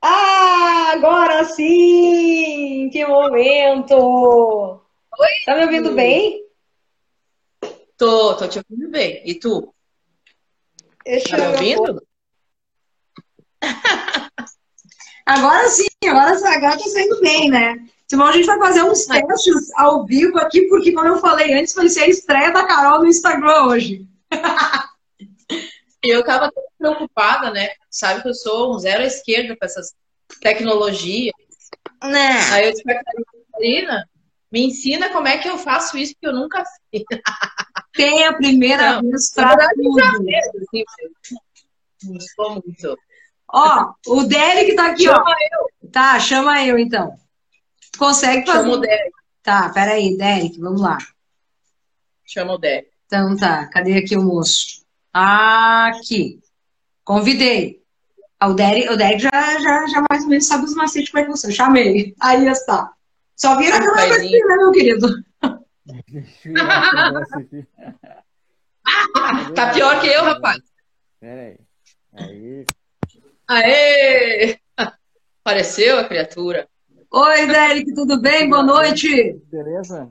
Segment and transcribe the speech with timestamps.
[0.00, 2.90] Ah, agora sim!
[2.92, 4.80] Que momento!
[5.18, 5.28] Oi?
[5.44, 6.44] Tá me ouvindo bem?
[7.96, 9.22] Tô, tô te ouvindo bem.
[9.24, 9.72] E tu?
[11.04, 12.02] Deixa Tá me ouvindo?
[15.24, 17.76] Agora sim, agora essa gata tá saindo bem, né?
[18.08, 21.74] Simão, a gente vai fazer uns testes ao vivo aqui, porque, como eu falei antes,
[21.74, 24.06] vai ser a estreia da Carol no Instagram hoje.
[26.02, 26.50] Eu tava
[26.82, 27.68] preocupada, né?
[27.88, 29.94] Sabe que eu sou um zero à esquerda com essas
[30.40, 31.32] tecnologias.
[32.02, 32.40] Né?
[32.50, 34.08] Aí eu disse pra Catarina,
[34.50, 37.04] me ensina como é que eu faço isso, porque eu nunca fiz.
[37.94, 40.00] Tem a primeira Não, vez pra eu tudo.
[40.00, 40.84] assim,
[42.04, 42.98] eu não sou muito.
[43.54, 45.14] Ó, o Derek tá aqui, ó.
[45.14, 45.36] Chama
[45.92, 47.14] Tá, chama eu então.
[47.98, 48.62] Consegue fazer?
[48.64, 49.10] Chama o Derek.
[49.42, 50.98] Tá, peraí, Derek, vamos lá.
[52.24, 52.90] Chama o Derek.
[53.06, 54.82] Então tá, cadê aqui o moço?
[55.12, 56.41] Aqui.
[57.04, 57.80] Convidei.
[58.38, 61.22] Ah, O Derek, o Derek já, já, já mais ou menos sabe os macetes como
[61.22, 61.52] é que você.
[61.52, 62.14] Chamei.
[62.20, 62.90] Aí está.
[63.36, 65.08] Só vira aquela coisa, né, meu querido?
[69.54, 70.60] Tá pior que eu, rapaz.
[71.20, 71.56] Pera aí.
[72.14, 72.66] Aí.
[73.48, 74.58] Aê!
[75.44, 76.68] Apareceu a criatura.
[77.10, 78.48] Oi, Derek, tudo bem?
[78.48, 79.36] Boa noite.
[79.50, 80.10] Beleza?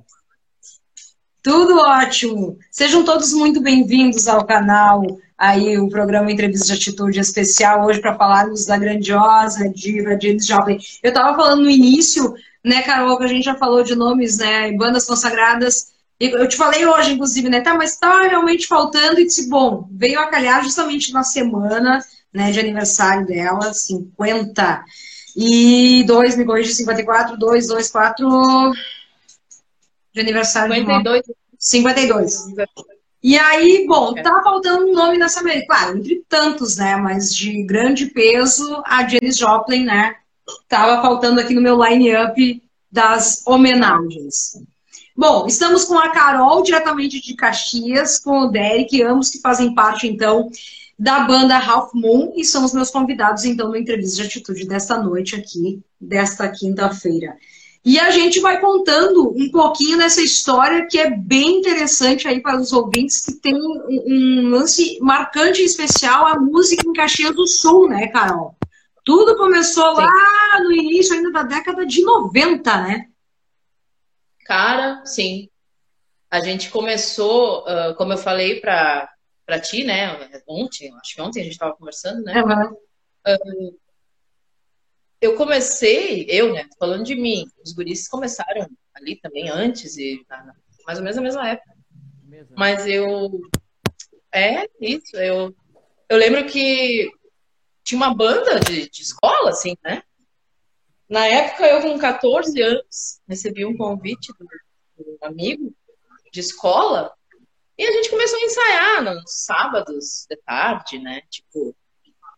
[1.44, 2.58] Tudo ótimo.
[2.70, 5.04] Sejam todos muito bem-vindos ao canal,
[5.42, 10.78] aí o programa Entrevista de Atitude especial hoje para falarmos da grandiosa diva James Joplin.
[11.02, 14.72] Eu estava falando no início, né, Carol, que a gente já falou de nomes, né,
[14.74, 15.94] bandas consagradas.
[16.20, 20.20] Eu te falei hoje, inclusive, né, tá, mas tá realmente faltando e disse, bom, veio
[20.20, 24.86] a calhar justamente na semana, né, de aniversário dela, 50
[25.36, 28.72] e 2, me corrija, 54, 2, 2, 4
[30.14, 31.34] de aniversário de morte.
[31.58, 32.36] 52.
[32.54, 33.01] 52.
[33.24, 35.66] E aí, bom, tá faltando um nome nessa mesa.
[35.68, 36.96] Claro, entre tantos, né?
[36.96, 40.16] Mas de grande peso, a Janis Joplin, né?
[40.68, 44.62] Tava faltando aqui no meu line-up das homenagens.
[45.16, 50.08] Bom, estamos com a Carol, diretamente de Caxias, com o Derek, ambos que fazem parte,
[50.08, 50.50] então,
[50.98, 54.98] da banda Half Moon, e são os meus convidados, então, no Entrevista de Atitude desta
[54.98, 57.38] noite aqui, desta quinta-feira.
[57.84, 62.60] E a gente vai contando um pouquinho dessa história que é bem interessante aí para
[62.60, 67.90] os ouvintes, que tem um, lance marcante e especial, a música em Caxias do Sul,
[67.90, 68.56] né, Carol?
[69.04, 70.02] Tudo começou Sim.
[70.02, 73.08] lá no início ainda da década de 90, né?
[74.46, 75.50] Cara, sim.
[76.30, 79.10] A gente começou, ah, como eu falei pra,
[79.44, 80.30] pra ti, né?
[80.48, 82.44] Ontem, acho que ontem a gente tava conversando, né?
[82.44, 83.76] Uhum.
[85.22, 86.68] Eu comecei, eu, né?
[86.80, 90.56] Falando de mim, os guris começaram ali também antes, e na-
[90.86, 91.76] mais ou menos na mesma época.
[92.24, 92.54] Mesa.
[92.58, 93.30] Mas eu.
[94.34, 95.16] É, isso.
[95.16, 95.56] Eu,
[96.10, 97.10] eu lembro que
[97.84, 100.02] tinha uma banda de, de escola, assim, né?
[101.08, 104.46] Na época, eu com 14 anos, recebi um convite do,
[105.04, 105.74] do amigo
[106.32, 107.14] de escola
[107.78, 111.22] e a gente começou a ensaiar nos sábados de tarde, né?
[111.30, 111.76] Tipo,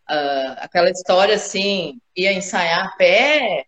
[0.09, 3.65] ah, aquela história assim, ia ensaiar a pé,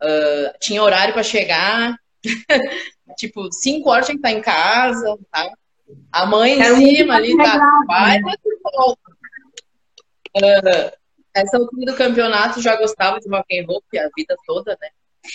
[0.00, 1.96] ah, tinha horário para chegar,
[3.16, 5.50] tipo, 5 horas tinha que estar em casa, tá?
[6.12, 6.64] A mãe em
[6.96, 7.42] cima ali, tá?
[7.44, 8.22] regrado, Vai, né?
[8.24, 8.36] mas
[8.74, 9.00] volta.
[10.36, 10.92] Ah,
[11.34, 14.88] essa altura do campeonato já gostava de rock and roll, a vida toda, né?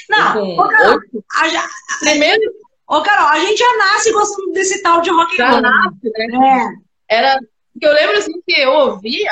[0.10, 1.26] Não, ô, Carol, oito.
[1.34, 1.68] a, já-
[2.00, 2.42] Primeiro
[2.88, 5.62] ô, Carol, a gente já nasce gostando desse tal de rock and roll.
[5.62, 6.76] nasce, né?
[7.10, 7.16] É.
[7.18, 7.40] Era.
[7.74, 9.28] Porque eu lembro assim que eu ouvi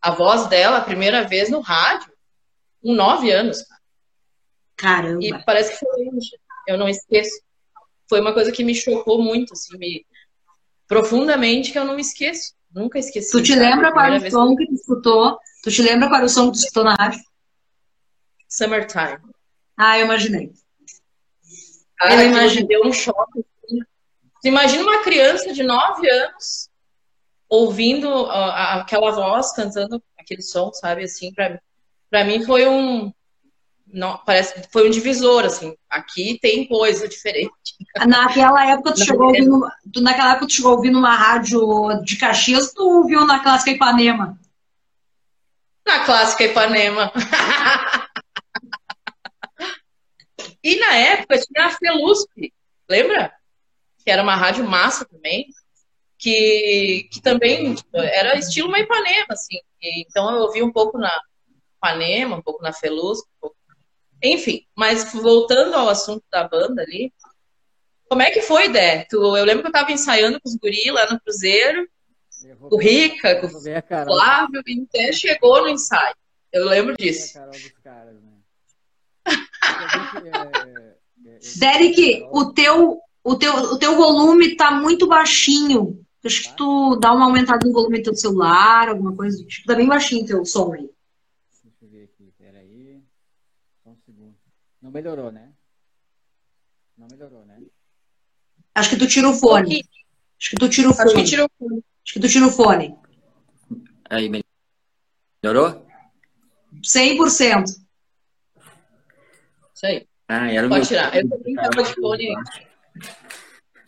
[0.00, 2.12] a, voz dela a primeira vez no rádio,
[2.82, 3.64] com nove anos.
[4.76, 5.24] Caramba.
[5.24, 6.30] E parece que foi hoje.
[6.66, 7.40] Eu não esqueço.
[8.08, 10.06] Foi uma coisa que me chocou muito, assim, me...
[10.86, 12.54] profundamente, que eu não esqueço.
[12.70, 13.30] Nunca esqueci.
[13.32, 15.38] Tu te lembra qual o som que tu escutou?
[15.62, 17.20] Tu te lembra qual era o som que tu escutou na rádio?
[18.48, 19.18] Summertime.
[19.76, 20.52] Ah, eu imaginei.
[21.96, 23.40] Cara, Eu me deu um choque.
[23.64, 23.80] assim.
[24.44, 26.67] Imagina uma criança de nove anos
[27.48, 31.04] ouvindo a- aquela voz cantando aquele som, sabe?
[31.04, 31.60] Assim, pra,
[32.10, 33.12] pra mim foi um.
[33.90, 35.74] Não, parece, foi um divisor, assim.
[35.88, 37.50] Aqui tem coisa diferente.
[38.06, 41.14] Naquela época tu chegou é- ouvir, numa- tu, naquela época tu chegou a ouvir numa
[41.16, 44.38] rádio de Caxias, tu ouviu na clássica Ipanema.
[45.86, 47.10] Na clássica Ipanema.
[50.62, 52.28] e na época tinha a Felusp,
[52.88, 53.32] lembra?
[54.04, 55.46] Que era uma rádio massa também,
[56.18, 59.58] que, que também era estilo uma Ipanema, assim.
[59.80, 61.12] E, então eu ouvi um pouco na
[61.76, 63.24] Ipanema, um pouco na Felusp.
[63.36, 63.56] um pouco-
[64.22, 67.12] Enfim, mas voltando ao assunto da banda ali,
[68.08, 69.06] como é que foi, Dé?
[69.08, 71.86] Tu, eu lembro que eu tava ensaiando com os guri lá no Cruzeiro,
[72.68, 73.50] com o Rica, com o.
[74.14, 76.14] Flávio, e até chegou no ensaio.
[76.52, 77.38] Eu lembro É disso.
[78.14, 78.38] Né?
[80.24, 80.94] É, é,
[81.34, 86.04] é, Derek, o teu, o teu, o teu volume tá muito baixinho.
[86.24, 89.42] Acho que tu dá uma aumentada no volume do teu celular, alguma coisa.
[89.44, 90.90] Tipo, tá bem baixinho teu som aí.
[91.62, 93.00] Deixa eu ver aqui, peraí.
[93.84, 94.34] Só um segundo.
[94.82, 95.52] Não melhorou, né?
[96.96, 97.60] Não melhorou, né?
[98.74, 99.84] Acho que tu tira o fone.
[100.40, 101.24] Acho que tu tira o Acho que fone.
[101.24, 101.48] tirou.
[101.60, 102.96] Acho que tu tira o fone.
[104.10, 104.30] Aí,
[105.42, 105.86] melhorou?
[106.82, 107.64] 100%.
[109.74, 110.06] Isso aí.
[110.28, 111.14] Ah, era o Pode meu- tirar.
[111.16, 112.28] Eu também tava de fone.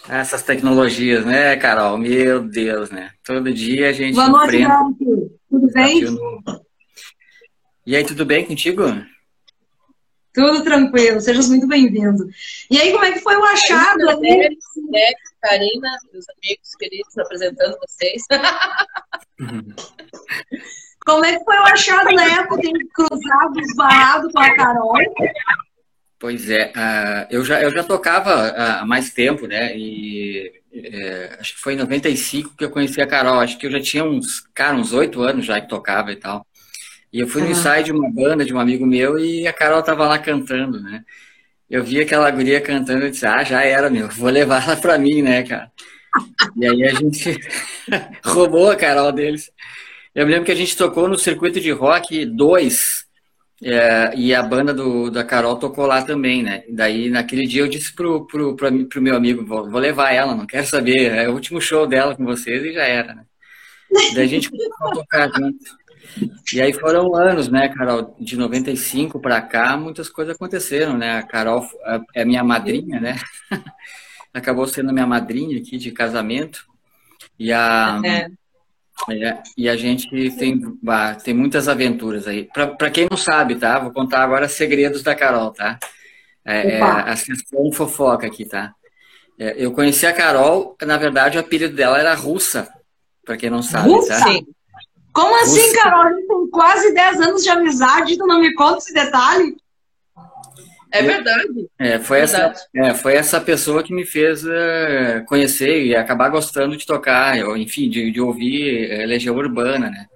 [0.08, 1.98] Essas tecnologias, né, Carol?
[1.98, 3.12] Meu Deus, né?
[3.24, 4.84] Todo dia a gente Boa noite, enfrenta.
[5.48, 6.00] Tudo bem?
[6.00, 6.66] desafio novo.
[7.86, 8.82] E aí, tudo bem contigo?
[10.32, 11.20] Tudo tranquilo.
[11.20, 12.28] Sejas muito bem-vindo.
[12.70, 14.20] E aí, como é que foi o achado ali?
[14.20, 14.56] Derek,
[14.90, 18.22] Derek, Karina, meus amigos queridos, apresentando vocês.
[21.04, 22.60] Como é que foi o achado na época?
[22.60, 24.92] Tem cruzado, esbarrado com a Carol?
[26.20, 29.74] Pois é, ah, eu, já, eu já tocava ah, há mais tempo, né?
[29.74, 33.40] E é, acho que foi em 95 que eu conheci a Carol.
[33.40, 36.46] Acho que eu já tinha uns, cara, uns oito anos já que tocava e tal.
[37.12, 39.82] E eu fui no ensaio de uma banda de um amigo meu e a Carol
[39.82, 41.02] tava lá cantando, né?
[41.70, 44.98] Eu vi aquela guria cantando e disse, ah, já era, meu, vou levar ela pra
[44.98, 45.72] mim, né, cara?
[46.56, 47.38] E aí a gente
[48.24, 49.50] roubou a Carol deles.
[50.14, 53.06] Eu me lembro que a gente tocou no Circuito de Rock 2,
[53.62, 56.64] é, e a banda do, da Carol tocou lá também, né?
[56.70, 60.34] Daí, naquele dia, eu disse pro, pro, pro, pro meu amigo, vou, vou levar ela,
[60.34, 63.24] não quero saber, é o último show dela com vocês e já era, né?
[64.14, 65.80] Daí a gente começou a tocar junto.
[66.54, 68.16] E aí foram anos, né, Carol?
[68.18, 71.18] De 95 para cá, muitas coisas aconteceram, né?
[71.18, 71.64] A Carol
[72.14, 73.16] é minha madrinha, né?
[74.32, 76.64] Acabou sendo minha madrinha aqui de casamento.
[77.38, 78.28] E a, É.
[79.08, 82.48] é, e a gente tem, bah, tem muitas aventuras aí.
[82.52, 83.78] Para quem não sabe, tá?
[83.78, 85.78] Vou contar agora segredos da Carol, tá?
[86.44, 88.74] É, é a sessão fofoca aqui, tá?
[89.38, 92.68] É, eu conheci a Carol, na verdade, o apelido dela era Russa,
[93.24, 94.18] para quem não sabe, Russa?
[94.18, 94.24] tá?
[95.12, 95.80] Como assim, Russa.
[95.80, 96.02] Carol?
[96.02, 99.56] A gente tem quase 10 anos de amizade tu não me conta esse detalhe?
[100.92, 101.68] É verdade.
[101.78, 102.60] É, foi, essa, Verdade.
[102.74, 107.56] é, foi essa pessoa que me fez eh, conhecer e acabar gostando de tocar, eu,
[107.56, 110.06] enfim, de, de ouvir eh, Legião Urbana, né?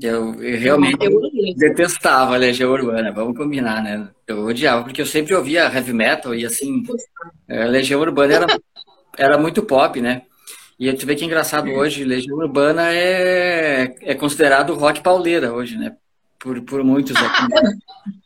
[0.00, 1.20] Eu, eu realmente Eu
[1.56, 4.08] detestava Legião Urbana, vamos combinar, né?
[4.26, 6.82] Eu odiava, porque eu sempre ouvia heavy metal e assim,
[7.46, 8.46] eh, Legião Urbana era,
[9.18, 10.22] era muito pop, né?
[10.78, 15.94] E tu vê que engraçado hoje, Legião Urbana é, é considerado rock pauleira hoje, né?
[16.38, 17.42] Por, por muitos aqui.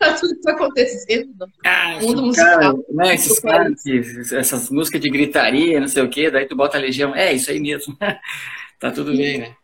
[0.00, 0.06] né?
[0.08, 1.34] Tá tudo que tá acontecendo.
[1.64, 2.84] Ah, Mundo esse cara, musical.
[2.94, 6.76] né, esses caras, que- essas músicas de gritaria, não sei o quê, daí tu bota
[6.76, 7.96] a Legião, é isso aí mesmo,
[8.78, 9.54] tá tudo bem, né?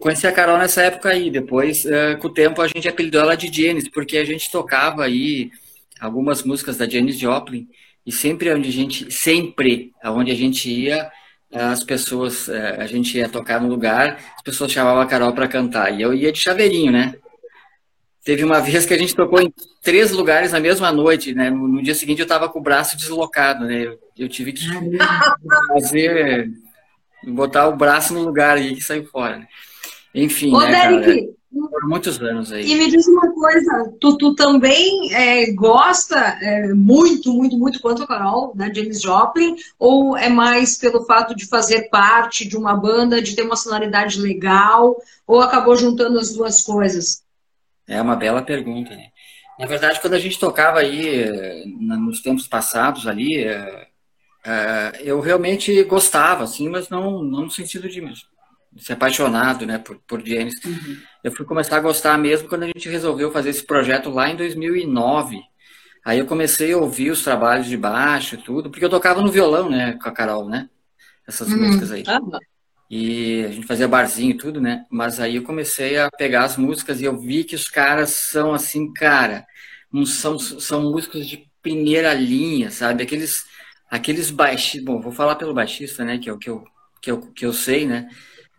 [0.00, 3.36] Conheci a Carol nessa época aí, depois, eh, com o tempo, a gente apelidou ela
[3.36, 5.50] de Janis, porque a gente tocava aí
[6.00, 7.68] algumas músicas da Janis Joplin,
[8.04, 11.08] e sempre onde a gente, sempre aonde a gente ia,
[11.52, 15.46] as pessoas, eh, a gente ia tocar no lugar, as pessoas chamavam a Carol para
[15.46, 17.14] cantar, e eu ia de chaveirinho, né?
[18.24, 21.50] Teve uma vez que a gente tocou em três lugares na mesma noite, né?
[21.50, 23.86] No, no dia seguinte eu tava com o braço deslocado, né?
[23.86, 24.66] Eu, eu tive que
[25.68, 26.50] fazer,
[27.26, 29.46] botar o braço no lugar e saiu fora, né?
[30.14, 30.88] Enfim, Ô, né?
[30.88, 32.66] Derek, Foram muitos anos aí.
[32.66, 38.04] e me diz uma coisa, tu, tu também é, gosta é, muito, muito, muito quanto
[38.04, 42.74] a Carol, da James Joplin, ou é mais pelo fato de fazer parte de uma
[42.74, 47.23] banda, de ter uma sonoridade legal, ou acabou juntando as duas coisas?
[47.86, 49.08] É uma bela pergunta, né?
[49.58, 53.86] Na verdade, quando a gente tocava aí, eh, nos tempos passados ali, eh,
[54.46, 58.02] eh, eu realmente gostava, assim, mas não, não no sentido de
[58.78, 60.54] ser apaixonado, né, por, por Janis.
[61.22, 64.36] Eu fui começar a gostar mesmo quando a gente resolveu fazer esse projeto lá em
[64.36, 65.40] 2009.
[66.04, 69.32] Aí eu comecei a ouvir os trabalhos de baixo e tudo, porque eu tocava no
[69.32, 70.68] violão, né, com a Carol, né?
[71.26, 71.58] Essas Uhum.
[71.58, 72.04] músicas aí.
[72.06, 72.20] Ah,
[72.90, 74.84] E a gente fazia barzinho e tudo, né?
[74.90, 78.52] Mas aí eu comecei a pegar as músicas e eu vi que os caras são
[78.54, 79.46] assim, cara,
[79.92, 83.02] não são, são músicos de primeira linha, sabe?
[83.02, 83.44] Aqueles,
[83.90, 86.18] aqueles baixistas, bom, vou falar pelo baixista, né?
[86.18, 86.64] Que é o que eu,
[87.00, 88.08] que eu, que eu sei, né?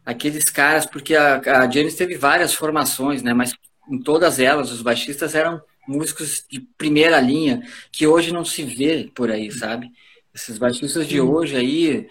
[0.05, 3.33] Aqueles caras, porque a, a Janis teve várias formações, né?
[3.33, 3.53] Mas
[3.89, 9.09] em todas elas, os baixistas eram músicos de primeira linha, que hoje não se vê
[9.13, 9.91] por aí, sabe?
[10.33, 12.07] Esses baixistas de hoje aí,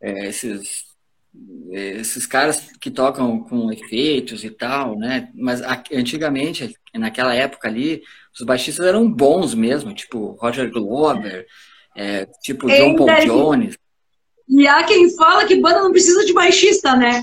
[0.00, 0.87] é, esses
[1.70, 5.28] esses caras que tocam com efeitos e tal, né?
[5.34, 5.60] Mas
[5.92, 8.02] antigamente, naquela época ali,
[8.38, 11.46] os baixistas eram bons mesmo, tipo Roger Glover,
[11.96, 13.26] é, tipo John Paul.
[13.26, 13.76] Jones.
[14.48, 17.22] E há quem fala que banda não precisa de baixista, né?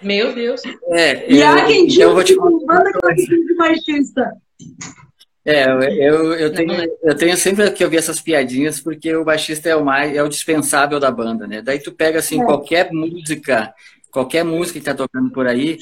[0.00, 0.62] Meu Deus.
[0.88, 4.32] É, e eu, há quem diga que banda de baixista.
[5.44, 6.72] É, eu, eu, tenho,
[7.02, 10.28] eu tenho sempre que ouvir essas piadinhas, porque o baixista é o mais é o
[10.28, 11.60] dispensável da banda, né?
[11.60, 12.44] Daí tu pega assim, é.
[12.44, 13.74] qualquer música,
[14.10, 15.78] qualquer música que tá tocando por aí,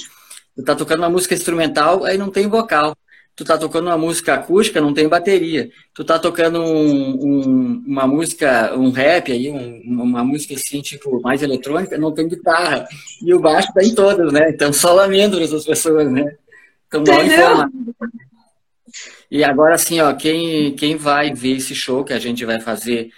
[0.57, 2.97] tu tá tocando uma música instrumental, aí não tem vocal.
[3.37, 5.71] Tu tá tocando uma música acústica, não tem bateria.
[5.95, 11.23] Tu tá tocando um, um, uma música, um rap aí, um, uma música assim, tipo,
[11.23, 12.87] mais eletrônica, não tem guitarra.
[13.25, 14.51] E o baixo tá em todas, né?
[14.51, 16.37] Então só lamento essas pessoas, né?
[16.85, 17.73] Estão mal informadas.
[19.31, 23.11] E agora, assim, ó, quem, quem vai ver esse show que a gente vai fazer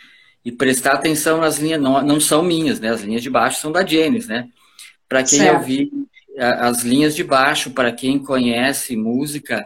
[0.45, 2.91] e prestar atenção nas linhas, não, não são minhas, né?
[2.91, 4.49] As linhas de baixo são da Janis, né?
[5.09, 5.59] Para quem certo.
[5.59, 5.91] ouvir
[6.39, 9.65] as linhas de baixo, para quem conhece música,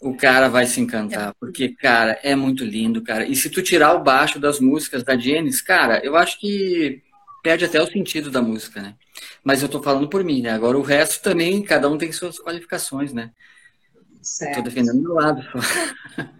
[0.00, 3.26] o cara vai se encantar, porque, cara, é muito lindo, cara.
[3.26, 7.02] E se tu tirar o baixo das músicas da Janis, cara, eu acho que
[7.42, 8.94] perde até o sentido da música, né?
[9.42, 10.50] Mas eu tô falando por mim, né?
[10.50, 13.30] Agora o resto também, cada um tem suas qualificações, né?
[14.54, 15.42] Tô defendendo meu lado.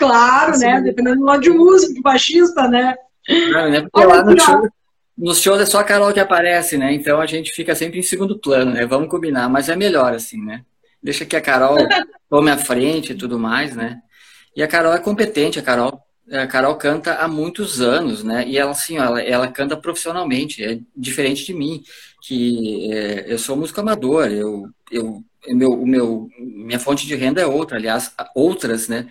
[0.00, 0.80] Claro, né?
[0.80, 2.94] Defendendo do lado de músico, de baixista, né?
[3.28, 3.82] Não, né?
[3.82, 4.68] Porque lá no show,
[5.16, 6.94] nos shows é só a Carol que aparece, né?
[6.94, 8.86] Então a gente fica sempre em segundo plano, né?
[8.86, 10.62] Vamos combinar, mas é melhor assim, né?
[11.02, 11.76] Deixa que a Carol
[12.30, 14.00] tome a frente e tudo mais, né?
[14.56, 16.00] E a Carol é competente, a Carol,
[16.32, 18.48] a Carol canta há muitos anos, né?
[18.48, 21.82] E ela, assim, ela, ela canta profissionalmente, é diferente de mim,
[22.22, 27.40] que é, eu sou músico amador, eu, eu meu, o meu, minha fonte de renda
[27.40, 29.08] é outra, aliás, outras, né?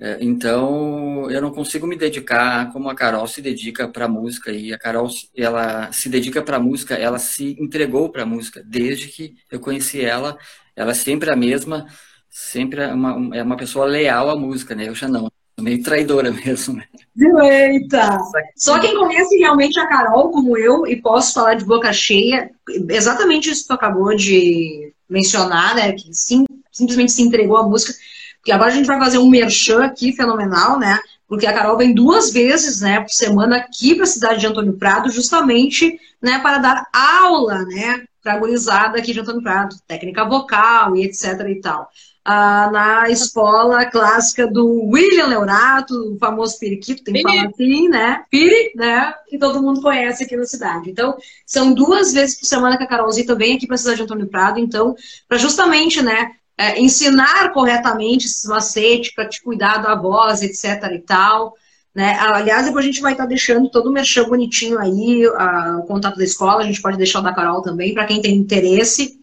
[0.00, 4.52] É, então, eu não consigo me dedicar como a Carol se dedica para música.
[4.52, 8.62] E a Carol, ela se dedica para música, ela se entregou para música.
[8.64, 10.38] Desde que eu conheci ela,
[10.76, 11.86] ela é sempre a mesma,
[12.30, 14.88] sempre é uma, é uma pessoa leal à música, né?
[14.88, 16.84] Eu já não, meio traidora mesmo, né?
[17.16, 18.18] Eita!
[18.56, 22.50] Só quem conhece realmente a Carol, como eu, e posso falar de boca cheia,
[22.88, 25.92] exatamente isso que tu acabou de mencionar, né?
[25.92, 27.92] Que sim, simplesmente se entregou à música.
[28.36, 30.98] Porque agora a gente vai fazer um merchan aqui fenomenal, né?
[31.28, 34.72] Porque a Carol vem duas vezes, né, por semana aqui para a cidade de Antônio
[34.72, 40.24] Prado, justamente, né, para dar aula, né, para a gurizada aqui de Antônio Prado, técnica
[40.24, 41.90] vocal e etc e tal.
[42.30, 48.22] Ah, na escola clássica do William Leonato, o famoso periquito, tem que falar assim, né?
[48.30, 49.14] Piri, né?
[49.30, 50.90] Que todo mundo conhece aqui na cidade.
[50.90, 51.16] Então,
[51.46, 54.26] são duas vezes por semana que a Carolzita vem aqui para a cidade de Antônio
[54.26, 54.94] Prado, então,
[55.26, 60.98] para justamente, né, é, ensinar corretamente esses macetes, para te cuidar da voz, etc e
[60.98, 61.54] tal.
[61.94, 62.14] Né?
[62.20, 65.86] Aliás, depois a gente vai estar tá deixando todo o merchan bonitinho aí, a, o
[65.86, 69.17] contato da escola, a gente pode deixar o da Carol também, para quem tem interesse.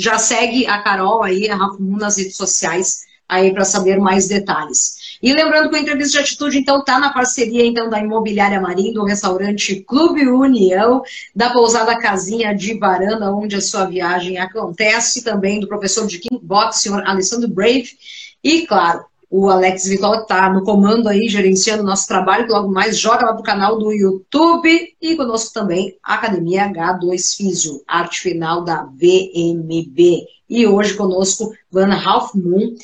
[0.00, 4.26] Já segue a Carol aí, a Rafa Moon, nas redes sociais aí para saber mais
[4.26, 5.18] detalhes.
[5.22, 8.92] E lembrando que a entrevista de atitude, então, está na parceria então da Imobiliária Marim,
[8.92, 11.02] do restaurante Clube União,
[11.36, 16.78] da pousada Casinha de Varanda, onde a sua viagem acontece, também do professor de kickbox,
[16.78, 17.90] senhor Alessandro Brave,
[18.42, 22.68] e, claro, o Alex Vitola está no comando aí, gerenciando o nosso trabalho, que logo
[22.72, 28.20] mais joga lá pro canal do YouTube e conosco também a Academia H2 Físio, arte
[28.20, 30.26] final da VMB.
[30.48, 32.74] E hoje conosco Van Half Moon.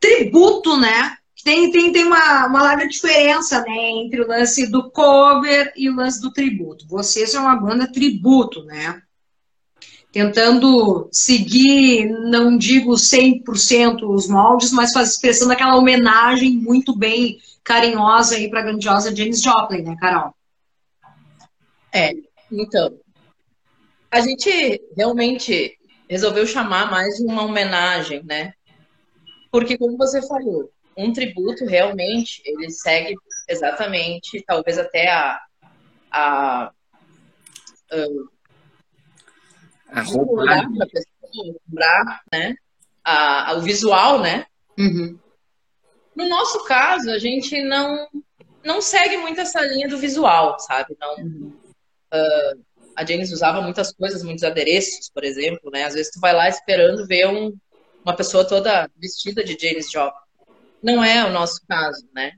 [0.00, 1.16] Tributo, né?
[1.44, 5.94] Tem, tem, tem uma, uma larga diferença né, entre o lance do cover e o
[5.94, 6.88] lance do tributo.
[6.88, 9.00] Vocês são uma banda tributo, né?
[10.12, 18.36] Tentando seguir, não digo 100% os moldes, mas faz, expressando aquela homenagem muito bem carinhosa
[18.36, 20.34] aí para a grandiosa James Joplin, né, Carol?
[21.92, 22.12] É,
[22.50, 22.98] então,
[24.10, 28.52] a gente realmente resolveu chamar mais de uma homenagem, né?
[29.52, 33.14] Porque, como você falou, um tributo realmente, ele segue
[33.48, 35.40] exatamente, talvez até a,
[36.10, 36.72] a,
[37.92, 38.06] a
[39.92, 40.44] a roupa.
[40.44, 42.54] Para pessoa lembrar, né?
[43.04, 44.46] A, a, o visual, né?
[44.78, 45.18] Uhum.
[46.14, 48.08] No nosso caso, a gente não
[48.62, 50.96] não segue muito essa linha do visual, sabe?
[51.00, 51.16] Não.
[51.16, 51.52] Uhum.
[52.12, 52.60] Uh,
[52.96, 55.84] a Janis usava muitas coisas, muitos adereços, por exemplo, né?
[55.84, 57.56] Às vezes tu vai lá esperando ver um,
[58.04, 60.20] uma pessoa toda vestida de Janis Joplin.
[60.82, 62.32] Não é o nosso caso, né?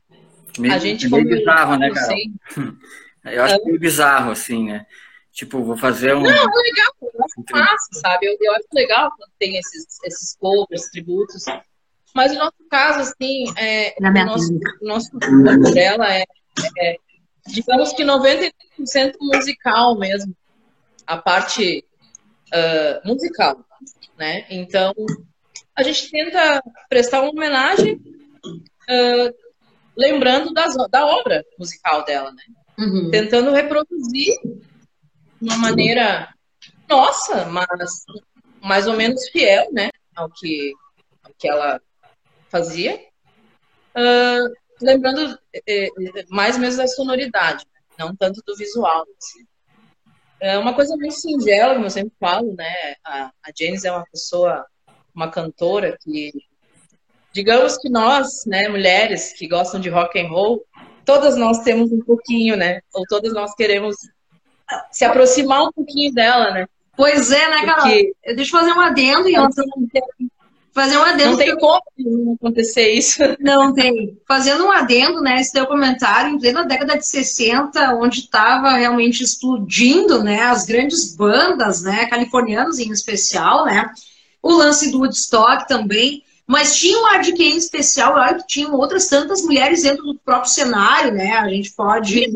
[0.58, 2.14] Meio, a gente meio bizarro, né, cara?
[3.24, 4.86] Eu acho meio bizarro, assim, né?
[5.32, 6.20] Tipo, vou fazer um.
[6.20, 8.26] Não, é legal, eu acho massa, sabe?
[8.26, 11.44] Eu, eu acho legal quando tem esses, esses covers, tributos.
[12.14, 16.24] Mas no nosso caso, assim, é, o nosso, o nosso corpo dela é,
[16.78, 16.96] é,
[17.46, 18.52] digamos que 90%
[19.20, 20.36] musical mesmo.
[21.06, 21.84] A parte
[22.54, 23.64] uh, musical,
[24.16, 24.46] né?
[24.50, 24.94] Então,
[25.74, 27.94] a gente tenta prestar uma homenagem
[28.44, 29.34] uh,
[29.96, 32.42] lembrando das, da obra musical dela, né?
[32.78, 33.10] Uhum.
[33.10, 34.34] Tentando reproduzir
[35.42, 36.32] uma maneira
[36.88, 38.04] Nossa, mas
[38.62, 40.72] mais ou menos fiel, né, ao que,
[41.24, 41.80] ao que ela
[42.48, 43.00] fazia.
[43.96, 45.88] Uh, lembrando é,
[46.28, 47.64] mais mesmo da sonoridade,
[47.98, 49.04] não tanto do visual.
[49.18, 49.44] Assim.
[50.40, 52.94] É uma coisa muito singela, como eu sempre falo, né?
[53.04, 54.64] A, a Janis é uma pessoa,
[55.14, 56.32] uma cantora que,
[57.32, 60.64] digamos que nós, né, mulheres que gostam de rock and roll,
[61.04, 62.80] todas nós temos um pouquinho, né?
[62.92, 63.96] Ou todas nós queremos
[64.90, 66.66] se aproximar um pouquinho dela, né?
[66.96, 67.82] Pois é, né, Carol?
[67.82, 68.14] Porque...
[68.34, 69.34] Deixa eu fazer um adendo e
[70.72, 71.30] fazer um adendo.
[71.30, 73.18] Não tem como não acontecer isso.
[73.38, 74.18] Não tem.
[74.26, 75.40] Fazendo um adendo, né?
[75.40, 80.42] Esse teu comentário, em plena década de 60, onde estava realmente explodindo, né?
[80.42, 82.06] As grandes bandas, né?
[82.06, 83.90] Californianas em especial, né?
[84.42, 86.22] O lance do Woodstock também.
[86.46, 90.50] Mas tinha um hard em especial, olha que tinham outras tantas mulheres dentro do próprio
[90.50, 91.32] cenário, né?
[91.36, 92.28] A gente pode.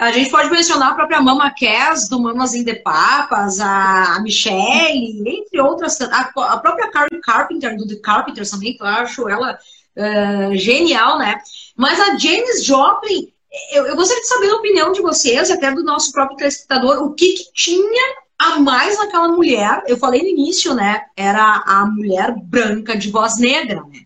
[0.00, 5.28] A gente pode mencionar a própria Mama Cass, do Mamas in the Papas, a, Michelle,
[5.28, 9.58] entre outras, a, a própria Carrie Carpenter, do The Carpenters também, que eu acho ela
[9.98, 11.38] uh, genial, né?
[11.76, 13.30] Mas a James Joplin,
[13.72, 17.12] eu, eu, gostaria de saber a opinião de vocês, até do nosso próprio telespectador, o
[17.12, 21.02] que, que tinha a mais naquela mulher, eu falei no início, né?
[21.14, 24.00] Era a mulher branca de voz negra, né?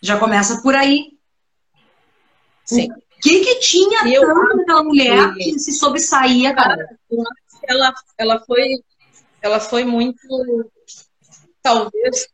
[0.00, 1.12] Já começa por aí.
[2.64, 2.88] Sim
[3.22, 6.98] que que tinha eu, tanto naquela mulher que se sobressaía, cara?
[7.68, 8.82] Ela, ela foi,
[9.40, 10.18] ela foi muito,
[11.62, 12.26] talvez,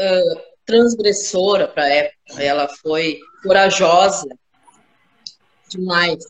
[0.00, 2.42] uh, transgressora para a época.
[2.42, 4.26] Ela foi corajosa
[5.68, 6.24] demais.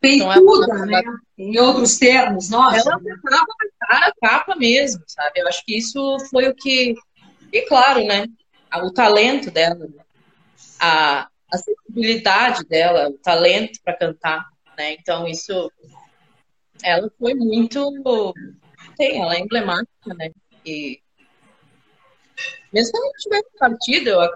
[0.00, 1.02] Peituda, então, né?
[1.36, 2.76] Em outros termos, nossa.
[2.76, 3.46] Ela estava
[3.80, 5.40] cara a capa mesmo, sabe?
[5.40, 6.94] Eu acho que isso foi o que...
[7.52, 8.26] E claro, né?
[8.82, 9.88] O talento dela,
[10.80, 11.58] a, a
[11.94, 14.44] sensibilidade dela, o talento para cantar,
[14.76, 14.94] né?
[14.94, 15.70] Então isso,
[16.82, 18.34] ela foi muito,
[18.96, 20.30] tem, ela é emblemática, né?
[20.66, 21.00] E
[22.72, 24.30] mesmo se ela não tivesse partido, eu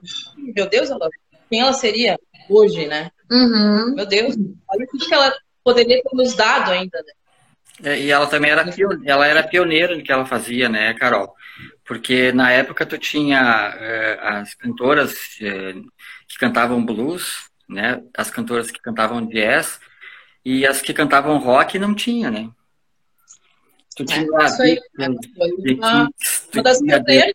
[0.54, 1.08] meu Deus, ela,
[1.50, 3.10] quem ela seria hoje, né?
[3.30, 3.94] Uhum.
[3.94, 4.36] Meu Deus,
[4.68, 7.12] olha o que ela poderia ter nos dado ainda, né?
[7.82, 8.64] É, e ela também era,
[9.04, 11.32] ela era pioneira no que ela fazia, né, Carol?
[11.84, 15.74] Porque na época tu tinha é, as cantoras é,
[16.28, 18.02] que cantavam blues, né?
[18.16, 19.78] As cantoras que cantavam jazz
[20.44, 22.50] e as que cantavam rock não tinha, né?
[23.96, 26.08] Tu tinha é, isso aí, foi uma,
[26.54, 27.34] uma das pioneiras.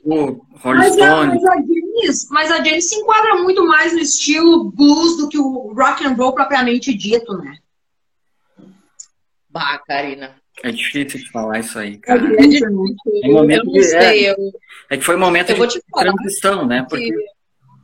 [0.64, 5.18] Mas, a, mas, a James, mas a James se enquadra muito mais no estilo blues
[5.18, 7.58] do que o rock and roll propriamente dito, né?
[9.50, 10.36] Bah, Karina.
[10.64, 12.24] É difícil de falar isso aí, cara.
[12.34, 12.68] É, difícil.
[12.68, 14.54] É, momento eu não sei, é, eu...
[14.90, 16.86] é que foi um momento eu de transição, né?
[16.90, 17.14] Porque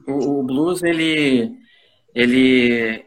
[0.08, 1.52] o, o blues ele
[2.14, 3.06] ele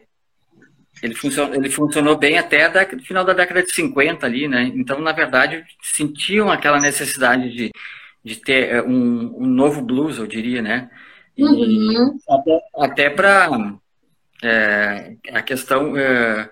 [1.03, 4.71] ele, funcionou, ele funcionou bem até o final da década de 50 ali, né?
[4.73, 7.71] Então, na verdade, sentiam aquela necessidade de,
[8.23, 10.89] de ter eh, um, um novo blues, eu diria, né?
[11.37, 12.17] Uhum.
[12.29, 13.49] até, até para
[14.43, 16.47] é, a questão é,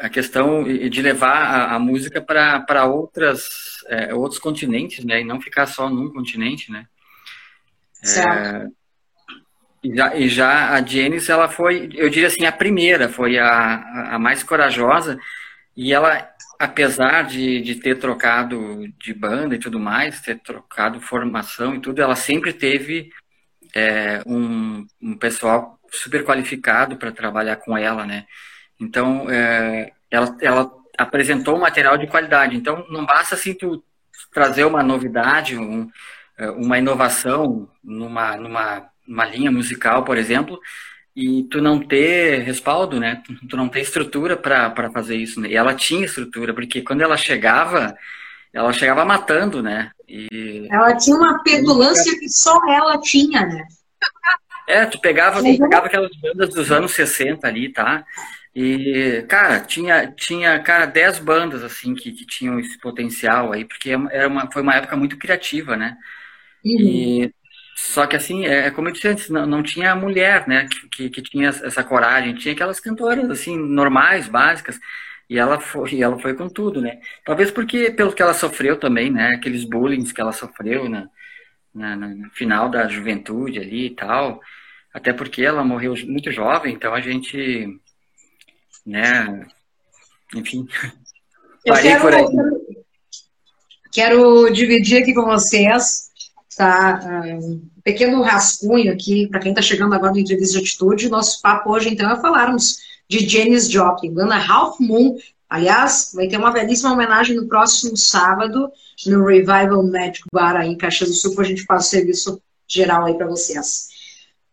[0.00, 3.42] a questão de levar a, a música para outras
[3.88, 5.20] é, outros continentes, né?
[5.20, 6.86] E não ficar só num continente, né?
[7.92, 8.72] Certo.
[9.82, 14.14] E já, e já a Janice, ela foi, eu diria assim, a primeira, foi a,
[14.14, 15.18] a mais corajosa,
[15.74, 21.74] e ela, apesar de, de ter trocado de banda e tudo mais, ter trocado formação
[21.74, 23.10] e tudo, ela sempre teve
[23.74, 28.26] é, um, um pessoal super qualificado para trabalhar com ela, né?
[28.78, 32.56] Então, é, ela, ela apresentou um material de qualidade.
[32.56, 33.82] Então, não basta assim tu
[34.32, 35.90] trazer uma novidade, um,
[36.38, 40.60] é, uma inovação numa, numa uma linha musical, por exemplo,
[41.14, 43.22] e tu não ter respaldo, né?
[43.48, 45.40] Tu não ter estrutura para fazer isso.
[45.40, 45.48] Né?
[45.48, 47.96] E ela tinha estrutura, porque quando ela chegava,
[48.52, 49.90] ela chegava matando, né?
[50.08, 50.68] E...
[50.70, 53.66] Ela tinha uma petulância que só ela tinha, né?
[54.68, 58.04] É, tu pegava, tu pegava aquelas bandas dos anos 60 ali, tá?
[58.54, 63.90] E, cara, tinha, tinha cara, 10 bandas, assim, que, que tinham esse potencial aí, porque
[64.10, 65.96] era uma, foi uma época muito criativa, né?
[66.64, 66.80] Uhum.
[66.80, 67.34] E
[67.80, 71.08] só que assim, é, é como eu disse antes, não, não tinha mulher, né, que,
[71.08, 74.78] que, tinha essa coragem, tinha aquelas cantoras, assim, normais, básicas,
[75.28, 77.00] e ela foi, e ela foi com tudo, né.
[77.24, 81.08] Talvez porque, pelo que ela sofreu também, né, aqueles bullying que ela sofreu na,
[81.74, 84.40] na, no final da juventude ali e tal,
[84.92, 87.80] até porque ela morreu muito jovem, então a gente,
[88.86, 89.46] né,
[90.34, 90.68] enfim,
[91.64, 92.24] eu quero, por aí.
[93.92, 96.09] Quero dividir aqui com vocês
[96.60, 97.00] tá?
[97.40, 101.08] Um pequeno rascunho aqui, para quem está chegando agora no Entrevista de Atitude.
[101.08, 105.16] Nosso papo hoje, então, é falarmos de Janis Joplin, Dona Half Moon,
[105.50, 108.70] Aliás, vai ter uma belíssima homenagem no próximo sábado,
[109.04, 113.06] no Revival Magic Bar aí em Caxias do Sul, a gente faz o serviço geral
[113.06, 113.88] aí para vocês.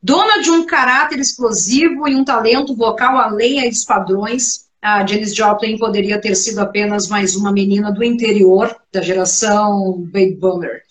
[0.02, 5.78] Dona de um caráter explosivo e um talento vocal além dos padrões, a Janis Joplin
[5.78, 10.82] poderia ter sido apenas mais uma menina do interior da geração Baby Boomer.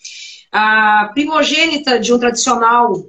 [0.51, 3.05] A primogênita de um tradicional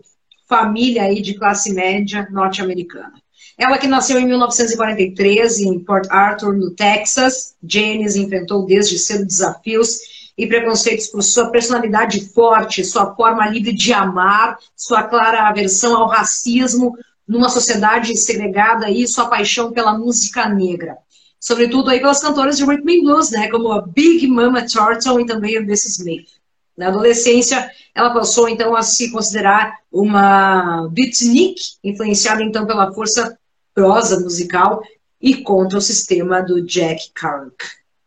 [0.49, 3.13] família aí de classe média norte-americana.
[3.57, 9.99] Ela que nasceu em 1943 em Port Arthur, no Texas, Janis enfrentou desde cedo desafios
[10.39, 16.09] e preconceitos por sua personalidade forte, sua forma livre de amar, sua clara aversão ao
[16.09, 16.97] racismo
[17.27, 20.97] numa sociedade segregada e sua paixão pela música negra.
[21.41, 25.27] Sobretudo aí pelas cantoras de rhythm and blues, né, como a Big Mama Thornton e
[25.27, 26.38] também a Bessie Smith.
[26.79, 33.37] Na adolescência, ela passou então a se considerar uma beatnik, influenciada então pela força
[33.75, 34.81] prosa musical
[35.21, 37.57] e contra o sistema do Jack Kerouac.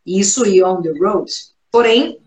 [0.06, 1.30] Isso e On the Road.
[1.70, 2.18] Porém,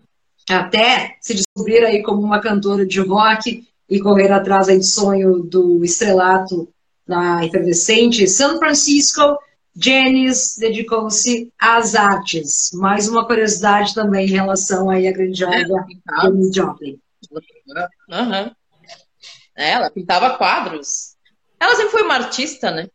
[0.48, 5.40] até se descobrir aí como uma cantora de rock e correr atrás aí do sonho
[5.40, 6.68] do estrelato
[7.04, 9.36] na efervescente São Francisco,
[9.76, 12.70] Janis dedicou-se às artes.
[12.72, 16.98] Mais uma curiosidade também em relação aí à grandiosa é, Janis Joplin.
[18.08, 18.50] Uhum.
[19.54, 21.16] Ela pintava quadros.
[21.60, 22.88] Ela sempre foi uma artista, né?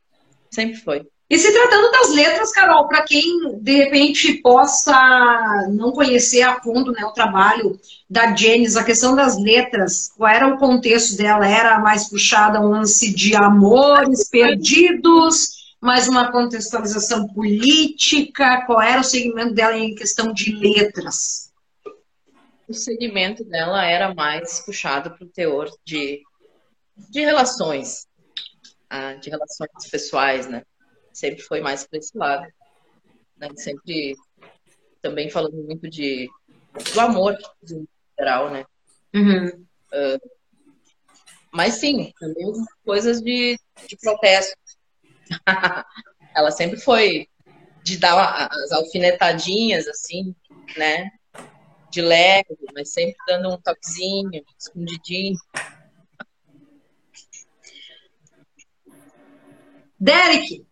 [0.50, 1.08] Sempre foi.
[1.30, 6.92] E se tratando das letras, Carol, para quem de repente possa não conhecer a fundo
[6.92, 11.48] né, o trabalho da Janice, a questão das letras, qual era o contexto dela?
[11.48, 18.64] Era mais puxada um lance de amores perdidos, mais uma contextualização política?
[18.68, 21.52] Qual era o segmento dela em questão de letras?
[22.68, 26.22] O segmento dela era mais puxado para o teor de,
[27.10, 28.08] de relações,
[28.90, 30.64] ah, de relações pessoais, né?
[31.12, 32.48] Sempre foi mais para esse lado.
[33.36, 33.50] Né?
[33.56, 34.16] Sempre
[35.02, 36.30] também falando muito de
[36.94, 37.36] do amor
[37.70, 38.66] em geral, né?
[39.14, 39.48] Uhum.
[39.48, 40.32] Uh,
[41.52, 42.46] mas sim, também
[42.86, 44.56] coisas de, de protesto.
[46.36, 47.28] Ela sempre foi
[47.84, 50.36] de dar as alfinetadinhas, assim,
[50.78, 51.10] né?
[51.90, 55.38] De leve, mas sempre dando um toquezinho, escondidinho.
[60.00, 60.66] Derek,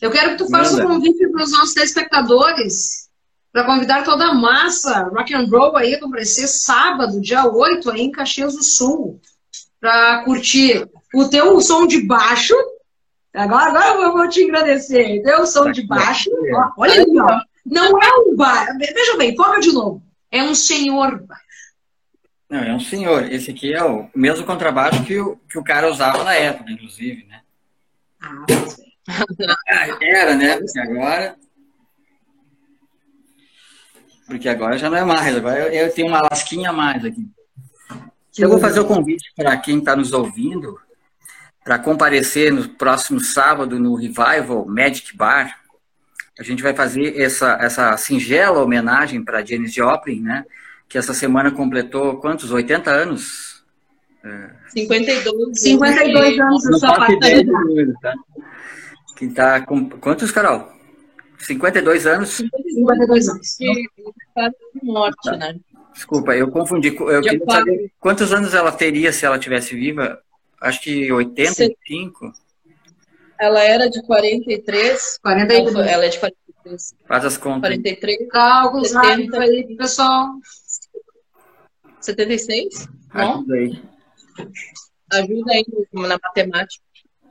[0.00, 3.10] eu quero que tu faça um convite para os nossos telespectadores
[3.52, 8.00] para convidar toda a massa rock and roll aí a comparecer sábado, dia 8, aí
[8.00, 9.20] em Caxias do Sul,
[9.80, 12.54] para curtir o teu som de baixo.
[13.34, 15.20] Agora, agora eu vou te agradecer.
[15.22, 16.30] Teu som de baixo.
[16.78, 17.40] olha ali, ó.
[17.66, 18.76] Não é um bar.
[18.78, 20.00] Veja bem, foca de novo.
[20.30, 21.42] É um senhor baixo.
[22.48, 23.24] Não, é um senhor.
[23.32, 27.24] Esse aqui é o mesmo contrabaixo que o, que o cara usava na época, inclusive,
[27.24, 27.40] né?
[29.08, 30.56] Ah, era, né?
[30.58, 31.36] Porque agora.
[34.26, 35.36] Porque agora já não é mais.
[35.36, 37.28] Agora eu, tenho uma lasquinha a mais aqui.
[38.38, 40.78] Eu vou fazer o convite para quem está nos ouvindo
[41.64, 45.58] para comparecer no próximo sábado no Revival Magic Bar.
[46.38, 50.44] A gente vai fazer essa, essa singela homenagem para Janis Joplin, né?
[50.88, 52.52] Que essa semana completou quantos?
[52.52, 53.54] 80 anos
[54.68, 55.60] 52.
[55.60, 57.52] 52 anos da sua partida.
[58.00, 58.14] Tá?
[59.16, 60.68] Que tá com quantos, Carol?
[61.38, 62.28] 52 anos?
[62.30, 63.58] 52 anos.
[64.82, 65.36] morte, tá.
[65.36, 65.54] né?
[65.92, 66.88] Desculpa, eu confundi.
[66.88, 70.20] Eu queria saber quantos anos ela teria se ela tivesse viva.
[70.64, 72.32] Acho que 85.
[73.38, 75.18] Ela era de 43.
[75.22, 75.74] 43.
[75.74, 76.94] Ela é de 43.
[77.06, 77.68] Faz as contas.
[77.68, 78.28] 43.
[78.30, 80.30] Cálculos rápidos aí, pessoal.
[82.00, 82.88] 76?
[83.12, 83.40] Não?
[83.40, 83.82] Ajuda aí.
[85.12, 86.82] Ajuda aí na matemática.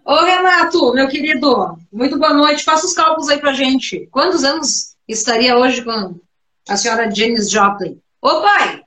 [0.05, 2.63] Ô, Renato, meu querido, muito boa noite.
[2.63, 4.07] Faça os cálculos aí pra gente.
[4.11, 6.19] Quantos anos estaria hoje com
[6.69, 7.99] a senhora Janis Joplin?
[8.21, 8.83] Ô, pai!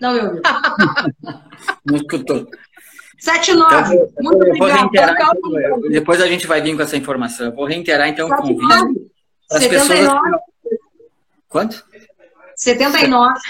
[0.00, 0.40] Não me ouviu.
[1.84, 2.48] Não escutou.
[3.18, 3.94] 7 9.
[3.94, 4.90] Então, muito obrigado.
[4.94, 7.46] Então, depois a gente vai vir com essa informação.
[7.46, 8.58] Eu vou reiterar, então, o convite
[9.48, 10.08] para as pessoas.
[11.48, 11.84] Quanto?
[12.54, 13.40] 79.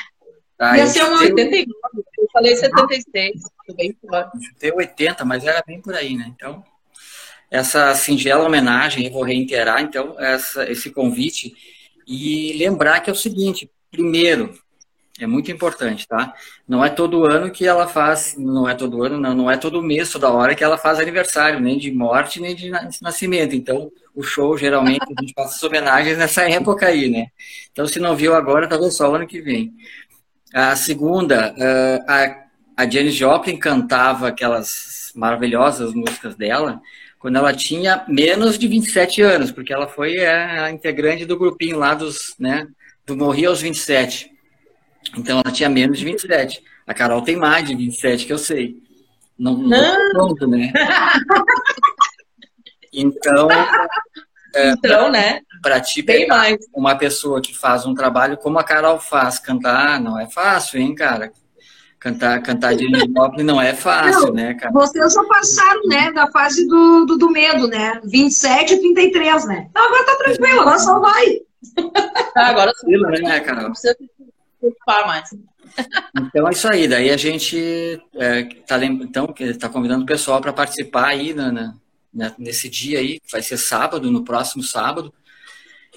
[0.58, 1.68] Ah, Ia ser uma 89.
[2.18, 3.42] Eu falei 76.
[3.76, 4.30] Bem fora.
[4.58, 6.32] Tem 80, mas era bem por aí, né?
[6.34, 6.64] Então,
[7.50, 11.54] essa singela homenagem, eu vou reiterar, então, essa, esse convite.
[12.06, 14.58] E lembrar que é o seguinte: primeiro,
[15.18, 16.32] é muito importante, tá?
[16.66, 19.82] Não é todo ano que ela faz, não é todo ano, não, não é todo
[19.82, 22.70] mês, toda hora que ela faz aniversário, nem de morte, nem de
[23.02, 23.54] nascimento.
[23.54, 27.26] Então, o show, geralmente, a gente faz as homenagens nessa época aí, né?
[27.72, 29.72] Então, se não viu agora, talvez só o ano que vem.
[30.54, 31.54] A segunda,
[32.06, 36.80] a, a Janis Joplin cantava aquelas maravilhosas músicas dela,
[37.18, 41.78] quando ela tinha menos de 27 anos, porque ela foi é, a integrante do grupinho
[41.78, 42.68] lá dos, né,
[43.04, 44.37] do Morri aos 27.
[45.16, 46.62] Então ela tinha menos de 27.
[46.86, 48.76] A Carol tem mais de 27, que eu sei.
[49.38, 50.72] Não, não pronto, né?
[52.92, 53.48] Então,
[54.54, 55.40] é, então, né?
[55.62, 56.56] Para ti, Bem mais.
[56.74, 60.94] uma pessoa que faz um trabalho como a Carol faz, cantar não é fácil, hein,
[60.94, 61.32] cara?
[61.98, 64.72] Cantar, cantar de Joplin não é fácil, não, né, cara?
[64.72, 68.00] Vocês já passaram, né, da fase do, do, do, medo, né?
[68.04, 69.66] 27 e 33, né?
[69.68, 71.40] Então agora tá tranquilo, agora só vai.
[72.34, 73.64] Tá, agora sim, né, Carol?
[73.64, 73.96] Não precisa
[74.58, 75.30] preocupar mais.
[76.16, 80.52] Então é isso aí, daí a gente é, tá, então, tá convidando o pessoal para
[80.52, 81.74] participar aí na,
[82.12, 85.12] na, nesse dia aí, que vai ser sábado, no próximo sábado.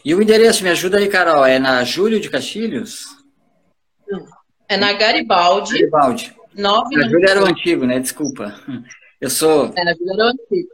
[0.04, 3.06] E o endereço, me ajuda aí, Carol, é na Júlio de Castilhos?
[4.67, 5.74] É na Garibaldi.
[5.74, 6.36] Garibaldi.
[6.56, 8.00] Nove na Júlio era o antigo, né?
[8.00, 8.60] Desculpa.
[9.19, 9.71] Eu sou.
[9.76, 10.69] É, na Júlio era o antigo.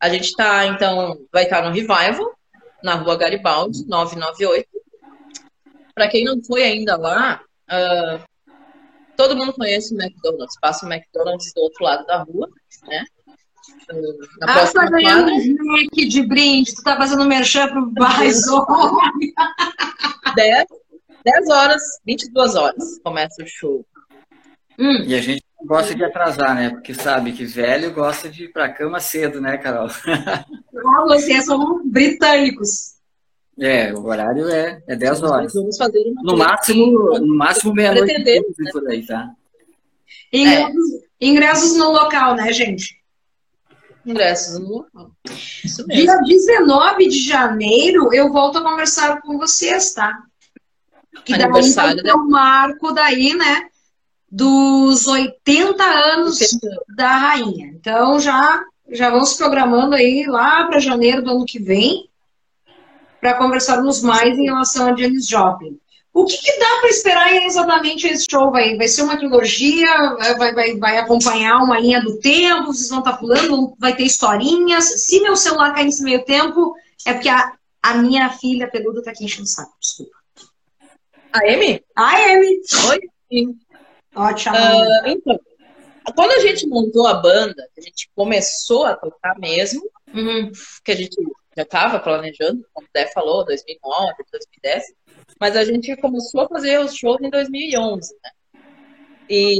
[0.00, 2.36] A gente está, então, vai estar no Revival,
[2.82, 4.81] na rua Garibaldi, 998.
[6.02, 8.20] Para quem não foi ainda lá, uh,
[9.16, 10.58] todo mundo conhece o McDonald's.
[10.60, 12.48] Passa o McDonald's do outro lado da rua,
[12.88, 13.04] né?
[14.40, 19.32] Na ah, tá ganhando um snack de brinde, tu tá fazendo merchan pro Baizone.
[20.34, 20.64] 10,
[21.24, 23.86] 10 horas, 22 horas começa o show.
[24.76, 25.04] Hum.
[25.04, 26.70] E a gente gosta de atrasar, né?
[26.70, 29.86] Porque sabe que velho gosta de ir pra cama cedo, né, Carol?
[30.84, 32.92] Ah, vocês são britânicos.
[33.60, 35.52] É, o horário é, é 10 horas.
[35.54, 38.40] Vamos fazer no máximo, no máximo meia-noite né?
[38.72, 39.30] por aí, tá?
[40.32, 41.26] Ingressos, é.
[41.26, 43.02] ingressos no local, né, gente?
[44.04, 45.10] ingressos no local.
[45.64, 46.02] Isso mesmo.
[46.02, 50.18] Dia 19 de janeiro, eu volto a conversar com vocês, tá?
[51.24, 53.68] Que daí vai ter o marco daí, né?
[54.30, 56.84] Dos 80 anos 80.
[56.96, 57.66] da rainha.
[57.68, 62.08] Então já, já vamos se programando aí lá para janeiro do ano que vem
[63.22, 65.78] para conversarmos mais em relação a Janis Joplin.
[66.12, 68.50] O que, que dá para esperar exatamente esse show?
[68.50, 69.86] Vai, vai ser uma trilogia?
[70.36, 72.66] Vai, vai, vai acompanhar uma linha do tempo?
[72.66, 73.76] Vocês vão estar tá pulando?
[73.78, 75.06] Vai ter historinhas?
[75.06, 76.74] Se meu celular cair nesse meio tempo,
[77.06, 79.72] é porque a, a minha filha peluda está aqui enchendo o saco.
[79.80, 80.12] Desculpa.
[81.32, 81.82] A Amy?
[81.96, 82.60] A Amy.
[82.90, 83.48] Oi.
[84.16, 84.56] Ótimo.
[84.56, 85.40] Uh, então,
[86.16, 89.80] quando a gente montou a banda, a gente começou a tocar mesmo,
[90.12, 90.50] uhum.
[90.84, 91.16] que a gente
[91.56, 94.84] já estava planejando, como o Dé falou, 2009, 2010,
[95.38, 98.30] mas a gente começou a fazer os shows em 2011, né?
[99.28, 99.58] E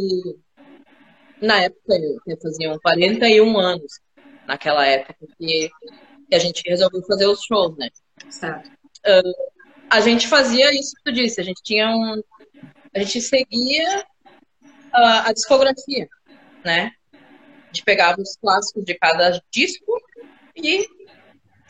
[1.41, 1.95] na época
[2.27, 4.01] eu fazia 41 anos,
[4.47, 5.71] naquela época, que,
[6.29, 7.89] que a gente resolveu fazer os shows, né?
[8.31, 8.71] Certo.
[9.07, 9.53] Uh,
[9.91, 12.23] a gente fazia isso que tu disse, a gente tinha um.
[12.95, 14.07] A gente seguia
[14.93, 16.09] a, a discografia,
[16.65, 16.93] né?
[17.13, 20.01] A gente pegava os clássicos de cada disco
[20.57, 20.87] e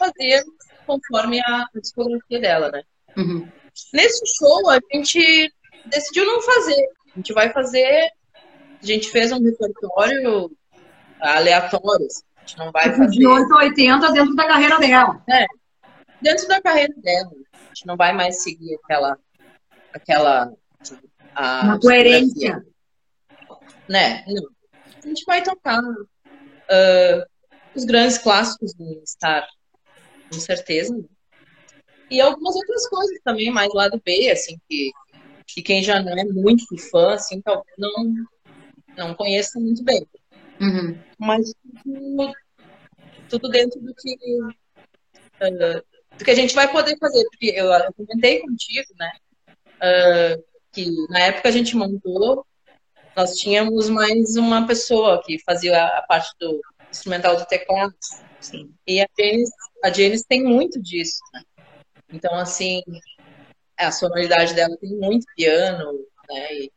[0.02, 0.44] fazia
[0.86, 2.82] conforme a discografia dela, né?
[3.16, 3.48] Uhum.
[3.92, 5.52] Nesse show, a gente
[5.86, 6.88] decidiu não fazer.
[7.12, 8.10] A gente vai fazer.
[8.82, 10.50] A gente fez um repertório
[11.20, 12.06] aleatório.
[12.06, 12.24] Assim.
[12.36, 13.10] A gente não vai fazer.
[13.10, 15.22] De 8 a 80 dentro da carreira dela.
[15.28, 15.46] É.
[16.20, 17.30] Dentro da carreira dela.
[17.52, 19.18] A gente não vai mais seguir aquela.
[19.94, 20.52] aquela
[21.34, 22.64] a Uma coerência.
[23.88, 24.24] Né?
[24.26, 24.42] Não.
[25.02, 27.26] A gente vai tocar uh,
[27.74, 29.46] os grandes clássicos do Star,
[30.32, 30.98] com certeza.
[32.10, 34.90] E algumas outras coisas também, mais lado B, assim, que,
[35.46, 37.92] que quem já não é muito fã, assim, talvez não,
[38.96, 40.06] não conheça muito bem.
[40.60, 40.98] Uhum.
[41.18, 42.32] Mas tudo,
[43.28, 44.14] tudo, dentro do que,
[45.40, 45.82] uh,
[46.18, 47.24] do que a gente vai poder fazer.
[47.30, 49.12] Porque eu, eu comentei contigo, né?
[49.78, 52.46] Uh, que na época a gente montou,
[53.16, 56.60] nós tínhamos mais uma pessoa que fazia a parte do
[56.92, 57.94] instrumental do teclado.
[58.40, 58.72] Sim.
[58.86, 59.52] E a Janice,
[59.82, 61.42] a Janice tem muito disso, né?
[62.12, 62.82] Então, assim,
[63.76, 65.92] a sonoridade dela tem muito piano,
[66.28, 66.54] né?
[66.54, 66.72] E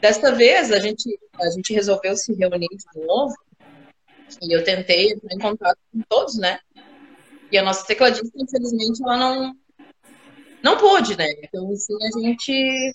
[0.00, 3.34] desta vez a gente, a gente resolveu se reunir de novo
[4.42, 6.60] e eu tentei entrar em contato com todos, né?
[7.50, 9.56] E a nossa tecladista, infelizmente, ela não,
[10.62, 11.26] não pôde, né?
[11.42, 12.94] Então, assim, a gente.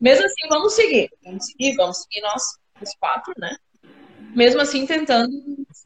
[0.00, 1.10] Mesmo assim, vamos seguir.
[1.24, 2.42] Vamos seguir, vamos seguir nós,
[2.80, 3.56] os quatro, né?
[4.38, 5.32] Mesmo assim, tentando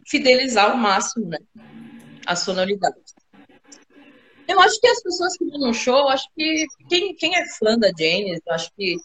[0.07, 1.39] fidelizar ao máximo, né?
[2.27, 2.97] A sonoridade.
[4.47, 7.79] Eu acho que as pessoas que vão no show, acho que quem, quem é fã
[7.79, 8.97] da Janis, acho que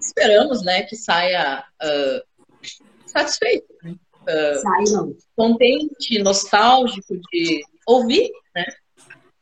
[0.00, 2.48] esperamos, né, que saia uh,
[3.04, 3.94] satisfeito, né?
[4.22, 8.64] uh, contente, nostálgico de ouvir, né?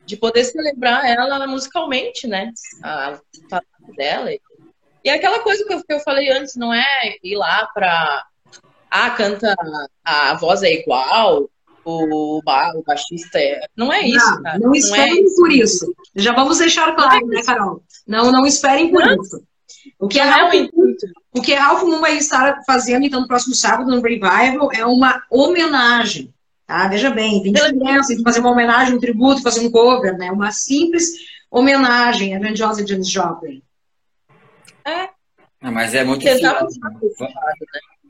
[0.04, 2.50] De poder celebrar ela musicalmente, né?
[2.82, 3.20] A
[3.96, 4.32] dela.
[4.32, 4.40] E
[5.04, 6.84] é aquela coisa que eu, que eu falei antes, não é
[7.22, 8.26] ir lá para
[8.90, 9.54] ah, canta,
[10.04, 11.48] a voz é igual,
[11.84, 13.60] o, o baixista é.
[13.76, 14.58] Não é isso, não, cara.
[14.58, 15.94] Não, não é esperem é por isso.
[16.14, 17.82] Já vamos deixar claro, né, Carol?
[18.06, 19.22] Não, não esperem por não.
[19.22, 19.42] isso.
[19.98, 20.68] O que, a Ralph, é
[21.32, 24.84] o que a Ralph Moon vai estar fazendo, então, no próximo sábado, no Revival, é
[24.84, 26.34] uma homenagem.
[26.66, 26.88] Tá?
[26.88, 30.32] Veja bem, tem diferença entre fazer uma homenagem, um tributo, fazer um cover, né?
[30.32, 31.06] Uma simples
[31.48, 33.62] homenagem à grandiosa Janis Joplin.
[34.84, 35.08] É.
[35.62, 36.50] Não, mas é muito difícil.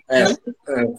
[0.08, 0.24] É,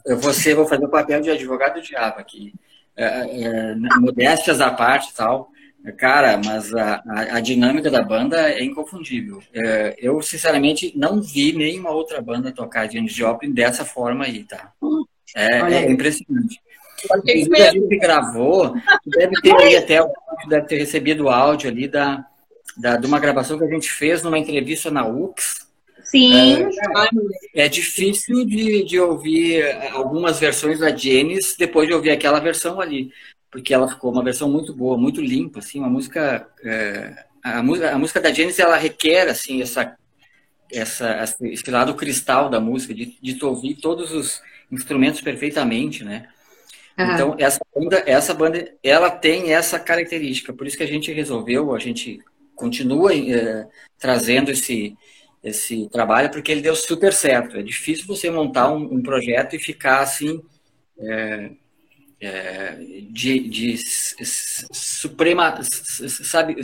[0.05, 2.53] eu vou, ser, vou fazer o papel de advogado do diabo aqui.
[2.95, 5.51] É, é, modéstias à parte e tal,
[5.97, 9.41] cara, mas a, a, a, dinâmica da banda é inconfundível.
[9.53, 14.73] É, eu, sinceramente, não vi nenhuma outra banda tocar Janis Joplin dessa forma aí, tá?
[15.35, 16.59] É, é impressionante.
[17.05, 18.73] Inclusive, a gente gravou,
[19.05, 19.99] deve ter aí até
[20.47, 22.25] deve ter recebido o áudio ali da,
[22.75, 25.66] da, de uma gravação que a gente fez numa entrevista na UX.
[26.07, 26.69] Sim.
[27.53, 32.79] É, é difícil de, de ouvir algumas versões da Janis depois de ouvir aquela versão
[32.79, 33.11] ali,
[33.51, 36.47] porque ela ficou uma versão muito boa, muito limpa, assim, uma música.
[36.63, 39.95] É, a, a música da Janis ela requer assim essa
[40.71, 44.41] essa esse lado cristal da música de, de ouvir todos os
[44.71, 46.27] instrumentos perfeitamente, né?
[46.97, 47.13] Uhum.
[47.13, 50.51] Então, essa banda, essa banda, ela tem essa característica.
[50.51, 52.19] Por isso que a gente resolveu, a gente
[52.55, 53.67] continua é,
[53.99, 54.97] trazendo esse,
[55.43, 57.57] esse trabalho, porque ele deu super certo.
[57.57, 60.41] É difícil você montar um, um projeto e ficar assim,
[60.99, 61.51] é,
[62.19, 62.77] é,
[63.09, 63.77] de, de
[64.71, 66.55] suprema, sabe,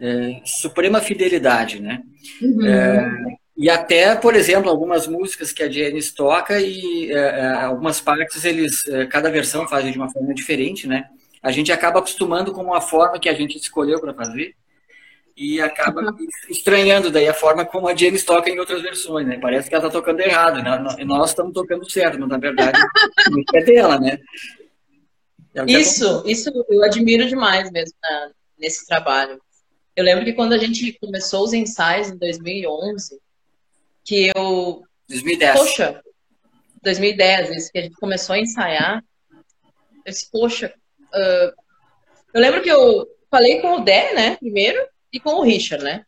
[0.00, 2.02] é, suprema fidelidade, né?
[2.40, 2.66] Uhum.
[2.66, 8.00] É, e até, por exemplo, algumas músicas que a Janis toca e é, é, algumas
[8.00, 11.08] partes eles, cada versão faz de uma forma diferente, né?
[11.42, 14.54] A gente acaba acostumando com uma forma que a gente escolheu para fazer
[15.38, 16.26] e acaba uhum.
[16.50, 19.38] estranhando daí a forma como a Janis toca em outras versões, né?
[19.40, 21.04] Parece que ela está tocando errado, né?
[21.04, 22.76] Nós estamos tocando certo, mas na verdade
[23.54, 24.18] é dela, né?
[25.54, 29.40] É isso, isso eu admiro demais mesmo né, nesse trabalho.
[29.94, 33.20] Eu lembro que quando a gente começou os ensaios em 2011
[34.04, 34.82] que eu.
[35.08, 35.58] 2010.
[35.58, 36.02] Poxa,
[36.82, 39.04] 2010, isso que a gente começou a ensaiar.
[40.04, 40.74] Eu disse, poxa.
[41.14, 41.52] Uh,
[42.34, 44.78] eu lembro que eu falei com o Dé, né, primeiro,
[45.12, 46.04] e com o Richard, né?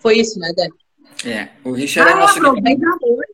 [0.00, 0.68] Foi isso, né, Dé?
[1.24, 2.86] É, o Richard é ah, é nosso aproveita.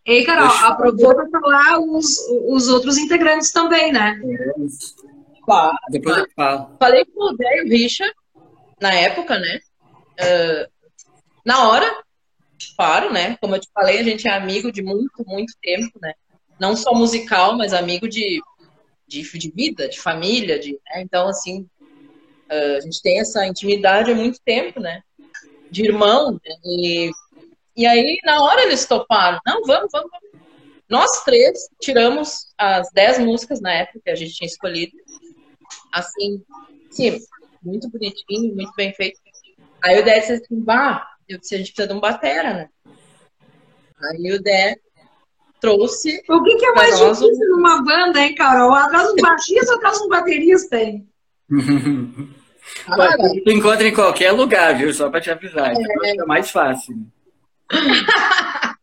[0.04, 4.20] Ei, Carol, aproveita para falar os, os outros integrantes também, né?
[4.22, 5.38] É.
[5.42, 5.76] Claro.
[5.90, 6.76] Depois eu falo.
[6.78, 8.14] Falei com o Dé e o Richard,
[8.80, 9.60] na época, né?
[10.20, 10.70] Uh,
[11.44, 12.04] na hora,
[12.76, 13.38] claro, né?
[13.40, 16.12] Como eu te falei, a gente é amigo de muito, muito tempo, né?
[16.60, 18.42] Não só musical, mas amigo de,
[19.06, 21.00] de, de vida, de família, de, né?
[21.00, 21.66] Então, assim,
[22.50, 25.02] a gente tem essa intimidade há muito tempo, né?
[25.70, 26.32] De irmão.
[26.32, 26.54] Né?
[26.64, 27.10] E,
[27.76, 29.38] e aí, na hora eles toparam.
[29.46, 30.28] Não, vamos, vamos, vamos.
[30.88, 34.96] Nós três tiramos as dez músicas na época que a gente tinha escolhido.
[35.92, 36.42] Assim,
[36.90, 37.18] sim,
[37.62, 39.20] muito bonitinho, muito bem feito.
[39.82, 42.68] Aí o Dé disse assim, bah, eu disse, a gente precisa de um batera, né?
[44.02, 44.76] Aí o Dé
[45.60, 46.22] trouxe.
[46.28, 47.56] O que, que é mais difícil um...
[47.56, 48.74] numa banda, hein, Carol?
[48.74, 51.08] Atrás um baixista ou atrás um baterista, hein?
[52.88, 54.92] Ah, tu encontra em qualquer lugar, viu?
[54.92, 55.72] Só para te avisar.
[55.72, 56.16] É.
[56.16, 56.96] é mais fácil.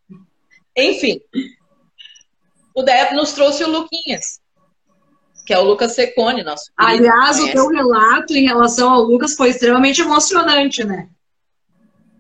[0.78, 1.22] Enfim,
[2.76, 4.42] o Dé nos trouxe o Luquinhas,
[5.46, 6.72] que é o Lucas Secone, nosso.
[6.76, 11.10] Aliás, o teu relato em relação ao Lucas foi extremamente emocionante, né?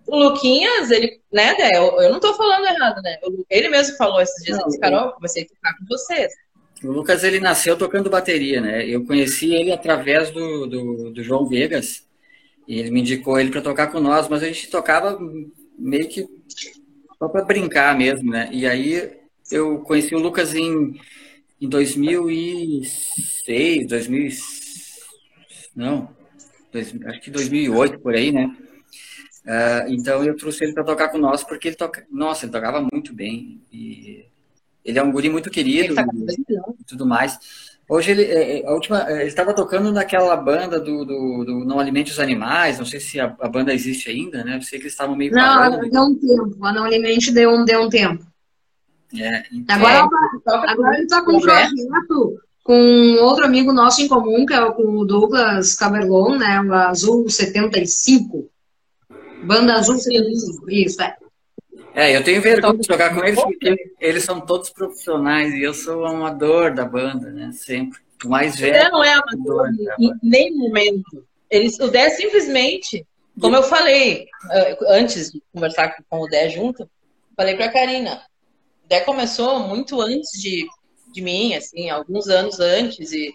[0.08, 3.17] o Luquinhas, ele, né, Dé, eu, eu, não tô falando errado, né?
[3.49, 6.32] Ele mesmo falou esses dias, não, disse, Carol, comecei a tocar com vocês.
[6.83, 8.85] O Lucas, ele nasceu tocando bateria, né?
[8.88, 12.05] Eu conheci ele através do, do, do João Vegas,
[12.67, 15.17] e ele me indicou ele para tocar com nós, mas a gente tocava
[15.77, 16.27] meio que
[17.17, 18.49] só para brincar mesmo, né?
[18.51, 19.13] E aí
[19.51, 20.99] eu conheci o Lucas em,
[21.61, 24.29] em 2006, 2000,
[25.75, 26.09] não,
[26.71, 28.55] dois, acho que 2008, por aí, né?
[29.45, 32.81] Uh, então eu trouxe ele para tocar com nós porque ele toca, nossa, ele tocava
[32.91, 34.25] muito bem e
[34.86, 36.06] ele é um guri muito querido tá
[36.79, 37.40] e tudo mais.
[37.90, 41.65] Hoje ele, é, é, a última, é, ele estava tocando naquela banda do, do, do,
[41.65, 42.79] Não Alimente os Animais.
[42.79, 44.58] Não sei se a, a banda existe ainda, né?
[44.58, 45.90] Eu sei que eles estavam meio não, parando.
[45.90, 46.65] deu um tempo.
[46.65, 48.25] A Não Alimente deu um, deu um tempo.
[49.15, 49.75] É, então...
[49.75, 50.10] Agora,
[50.67, 55.06] agora ele está com um projeto com outro amigo nosso em comum, que é o
[55.06, 56.60] Douglas Camerlon, né?
[56.62, 58.50] O Azul 75.
[59.44, 59.98] Banda Azul
[60.67, 61.15] isso, é.
[61.96, 65.73] É, eu tenho vergonha de jogar com eles porque eles são todos profissionais e eu
[65.73, 67.52] sou amador da banda, né?
[67.54, 68.00] Sempre.
[68.23, 68.91] O mais velho.
[68.91, 69.69] não é amador
[70.00, 71.25] em nem momento.
[71.50, 73.06] Eles, o Dé simplesmente,
[73.39, 76.89] como eu falei eh, antes de conversar com o Dé junto,
[77.35, 78.21] falei pra Karina,
[78.83, 80.67] o Dé começou muito antes de
[81.15, 83.13] de mim, assim, alguns anos antes.
[83.13, 83.33] E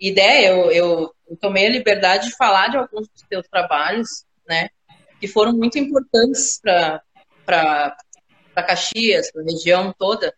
[0.00, 4.68] ideia, eu, eu, eu tomei a liberdade de falar de alguns dos teus trabalhos, né?
[5.20, 7.02] Que foram muito importantes para
[8.66, 10.32] Caxias, para a região toda.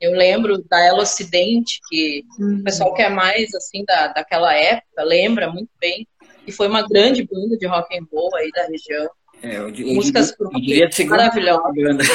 [0.00, 2.58] Eu lembro da Ela Ocidente, que uhum.
[2.60, 6.06] o pessoal que é mais assim da, daquela época lembra muito bem.
[6.46, 9.10] E foi uma grande banda de rock and roll aí da região.
[9.42, 12.08] É, eu, eu, Músicas eu, diria maravilhosas.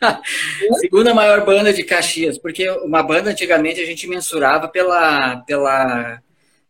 [0.80, 6.20] segunda maior banda de Caxias, porque uma banda antigamente a gente mensurava pela, pela,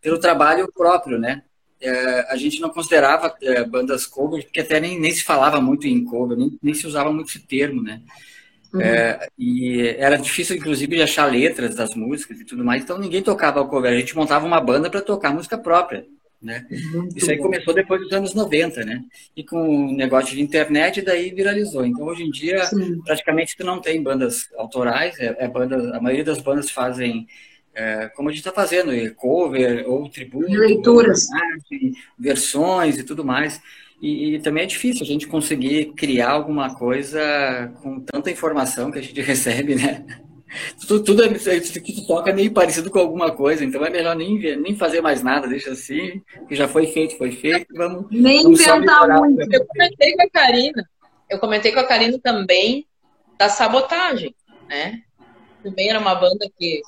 [0.01, 1.43] pelo trabalho próprio, né?
[1.81, 5.87] É, a gente não considerava é, bandas cover, porque até nem, nem se falava muito
[5.87, 8.01] em cover, nem, nem se usava muito esse termo, né?
[8.72, 8.81] Uhum.
[8.81, 13.22] É, e era difícil, inclusive, de achar letras das músicas e tudo mais, então ninguém
[13.22, 13.93] tocava cover.
[13.93, 16.07] A gente montava uma banda para tocar música própria.
[16.41, 16.66] Né?
[16.93, 17.45] Muito Isso aí bom.
[17.45, 19.03] começou depois dos anos 90, né?
[19.35, 21.85] E com o negócio de internet, daí viralizou.
[21.85, 23.01] Então, hoje em dia, Sim.
[23.03, 27.27] praticamente tu não tem bandas autorais, é, é banda, a maioria das bandas fazem,
[27.77, 33.61] é, como a gente está fazendo, cover ou tributo, leituras, ou, versões e tudo mais.
[34.01, 38.99] E, e, também é difícil a gente conseguir criar alguma coisa com tanta informação que
[38.99, 40.07] a gente recebe, né?
[40.81, 44.16] Tudo, tudo é, que tu toca é meio parecido com alguma coisa, então é melhor
[44.16, 48.07] nem, nem fazer mais nada, deixa assim, que já foi feito, foi feito, vamos.
[48.11, 49.53] Nem vamos inventar muito.
[49.53, 50.89] Eu comentei com a Karina,
[51.29, 52.87] eu comentei com a Karina também
[53.37, 54.35] da sabotagem,
[54.66, 55.03] né?
[55.62, 56.81] Também era uma banda que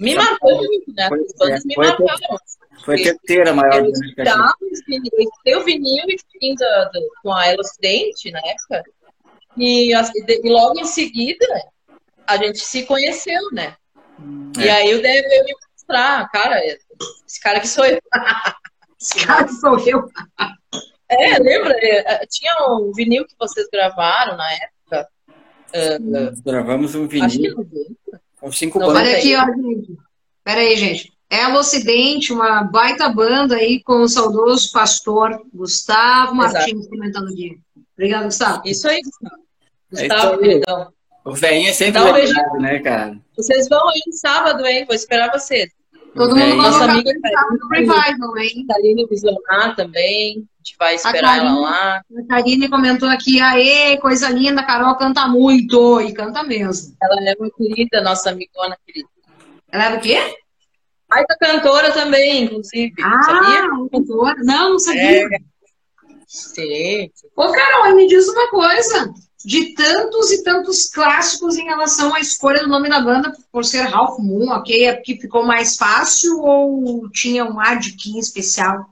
[0.00, 1.04] me marcou muito, né?
[1.04, 2.38] As bandas é, me marcaram.
[2.84, 4.54] Foi a terceira maior eu estudava,
[5.44, 6.16] eu o vinil e
[7.22, 8.82] com a Elo Acidente na época.
[9.56, 11.46] E, e, logo em seguida
[12.26, 13.76] a gente se conheceu, né?
[14.58, 14.62] É.
[14.62, 16.58] E aí o Dave veio me mostrar, cara,
[17.26, 18.00] esse cara que sou eu.
[18.98, 20.08] esse cara que sou eu.
[21.12, 21.74] É, lembra?
[21.84, 25.08] É, tinha um vinil que vocês gravaram na época.
[25.74, 27.26] Uh, gravamos um vinil.
[27.26, 28.96] Acho que Com cinco bandas.
[28.96, 29.98] Olha aqui, ó, gente.
[30.42, 31.12] Pera aí, gente.
[31.28, 37.60] Ela Ocidente, uma baita banda aí com o saudoso pastor Gustavo Martins comentando aqui.
[37.94, 38.62] Obrigado, Gustavo.
[38.64, 39.42] Isso aí, Gustavo.
[39.92, 40.92] É Gustavo, queridão.
[41.24, 43.18] O velhinho é sempre um lembrado, né, cara?
[43.36, 44.84] Vocês vão aí no sábado, hein?
[44.86, 45.70] Vou esperar vocês.
[46.14, 48.66] Todo mundo Nossa amiga no Revival, hein?
[48.66, 50.38] Karine Visionar também.
[50.38, 51.96] A gente vai esperar Karine, ela lá.
[51.96, 56.00] A Karine comentou aqui, aê, coisa linda, a Carol canta muito.
[56.00, 56.94] E canta mesmo.
[57.00, 59.08] Ela é muito querida, nossa amigona querida.
[59.70, 60.36] Ela é do quê?
[61.08, 62.92] Baita cantora também, inclusive.
[63.02, 63.68] Ah, sabia?
[63.90, 64.36] cantora?
[64.44, 65.26] Não, não sabia.
[65.26, 65.28] É.
[66.26, 67.10] Sim.
[67.36, 69.12] Ô, Carol, me diz uma coisa.
[69.42, 73.82] De tantos e tantos clássicos em relação à escolha do nome da banda, por ser
[73.82, 74.86] Ralph Moon, ok?
[74.86, 78.84] É porque ficou mais fácil ou tinha um ar de Kim especial?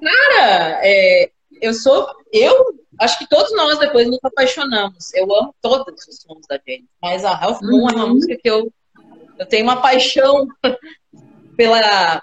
[0.00, 2.06] Cara, é, eu sou.
[2.32, 5.12] Eu acho que todos nós depois nos apaixonamos.
[5.14, 7.90] Eu amo todos os sons da gente, mas a Ralph Moon uhum.
[7.90, 8.14] é uma uhum.
[8.14, 8.72] música que eu,
[9.38, 10.46] eu tenho uma paixão
[11.56, 12.22] pela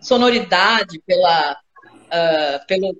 [0.00, 2.96] sonoridade, pela, uh, pelo,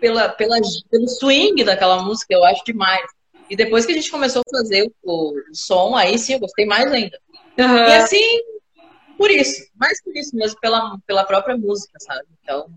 [0.00, 0.56] pela, pela,
[0.90, 3.06] pelo swing daquela música, eu acho demais.
[3.50, 6.66] E depois que a gente começou a fazer o, o som, aí sim eu gostei
[6.66, 7.18] mais ainda.
[7.58, 7.76] Uhum.
[7.76, 8.40] E assim,
[9.16, 12.26] por isso, mais por isso mesmo, pela, pela própria música, sabe?
[12.42, 12.70] Então.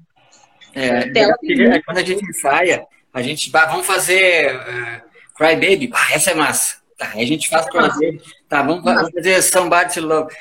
[0.73, 5.01] É, é quando a gente ensaia, a gente vai, vamos fazer uh,
[5.35, 6.77] Cry Baby, ah, essa é massa.
[6.97, 10.33] Tá, aí a gente faz Cry Baby, tá, vamos, vamos fazer Somebody to Love.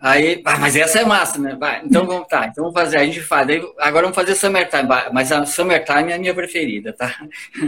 [0.00, 1.56] Aí, ah, mas essa é massa, né?
[1.84, 3.48] Então vamos, tá, então vamos fazer, a gente faz.
[3.48, 7.14] Aí, agora vamos fazer Summertime, mas a Summertime é a minha preferida, tá?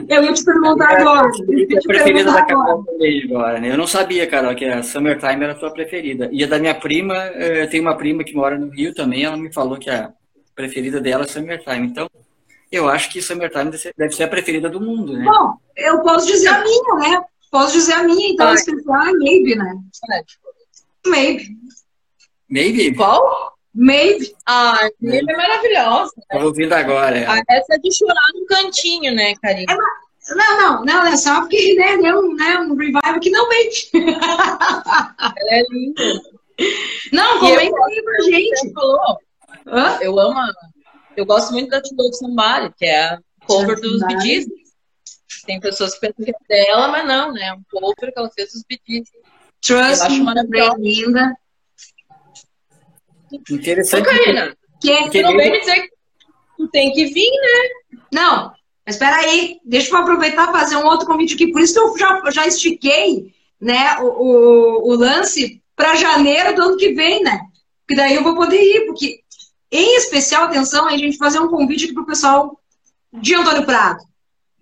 [0.08, 1.28] Eu ia te perguntar é, agora.
[1.28, 3.70] É a preferida da Carol também agora, né?
[3.70, 6.28] Eu não sabia, Carol, que a Summertime era a tua preferida.
[6.30, 9.24] E a da minha prima, eh, eu tenho uma prima que mora no Rio também,
[9.24, 10.12] ela me falou que a
[10.54, 11.86] preferida dela é Summertime.
[11.86, 12.08] Então,
[12.70, 15.24] eu acho que Summertime deve ser a preferida do mundo, né?
[15.24, 17.24] Bom, eu posso dizer a minha, né?
[17.50, 19.74] Posso dizer a minha, então, especial é Maybe, né?
[21.06, 21.56] Maybe.
[22.48, 22.94] Maybe?
[22.94, 23.54] Qual?
[23.74, 24.34] Maybe.
[24.46, 26.12] Ah, Maybe é maravilhosa.
[26.16, 26.38] Né?
[26.38, 27.26] Tô ouvindo agora.
[27.28, 29.66] Ah, essa é de chorar no cantinho, né, Karine?
[29.68, 33.48] É, não, não, não, é só porque né, deu um, né, um revival que não
[33.48, 33.90] mente.
[33.94, 36.02] Ela é linda.
[37.12, 38.72] Não, comenta aí pra gente.
[38.72, 39.18] Falou.
[39.66, 39.98] Hã?
[40.00, 40.40] Eu amo,
[41.16, 44.46] eu gosto muito da Tilo Somebody, que é a cover dos Bee.
[45.44, 47.48] Tem pessoas que pensam que é dela, mas não, né?
[47.48, 49.04] É um cover que ela fez dos Bee.
[49.60, 50.76] Trust eu acho maravilhosa.
[50.78, 51.36] linda.
[53.50, 54.02] Interessante.
[54.02, 55.90] Ô, Karina, que é, que não vem me dizer que
[56.56, 57.98] tu tem que vir, né?
[58.12, 58.52] Não,
[58.84, 61.50] mas espera aí, deixa eu aproveitar e fazer um outro convite aqui.
[61.50, 66.62] Por isso que eu já, já estiquei né, o, o, o lance para janeiro do
[66.62, 67.40] ano que vem, né?
[67.80, 69.20] Porque daí eu vou poder ir, porque,
[69.70, 72.60] em especial, atenção, a gente fazer um convite aqui para o pessoal
[73.12, 74.02] de Antônio Prado.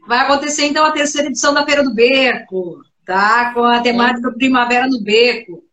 [0.07, 3.53] Vai acontecer, então, a terceira edição da Feira do Beco, tá?
[3.55, 5.64] Com a temática Primavera no Beco.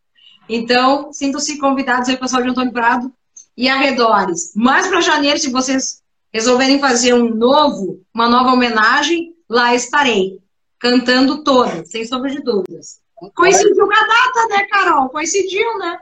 [0.54, 3.10] Então, sintam-se convidados aí, pessoal de Antônio Prado
[3.56, 4.52] e arredores.
[4.54, 10.40] Mais para janeiro, se vocês resolverem fazer um novo, uma nova homenagem, lá estarei,
[10.78, 13.00] cantando todas, sem sombra de dúvidas.
[13.34, 15.08] Coincidiu com a data, né, Carol?
[15.08, 15.98] Coincidiu, né?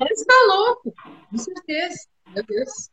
[0.00, 0.92] Você tá louco,
[1.30, 2.08] com certeza.
[2.34, 2.90] Meu Deus.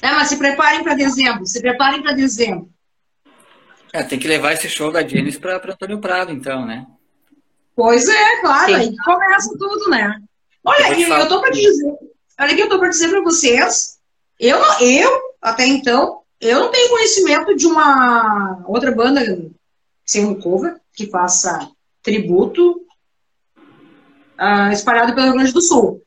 [0.00, 2.68] É, mas se preparem para dezembro, se preparem para dezembro.
[3.92, 6.88] É, tem que levar esse show da Janis para Antônio Prado, então, né?
[7.74, 8.74] Pois é, claro, Sim.
[8.74, 10.20] aí começa tudo, né?
[10.64, 11.98] Olha, eu, eu tô para dizer,
[12.38, 13.98] olha que eu tô para dizer para vocês,
[14.38, 19.20] eu, eu, até então, eu não tenho conhecimento de uma outra banda,
[20.04, 21.70] sem um cover, que faça
[22.02, 22.84] tributo
[24.38, 26.02] uh, espalhado pelo Rio Grande do Sul.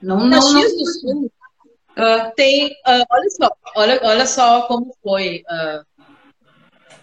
[0.00, 0.60] Não, não, não.
[0.60, 5.42] do Sul uh, tem, uh, olha só, olha, olha só como foi.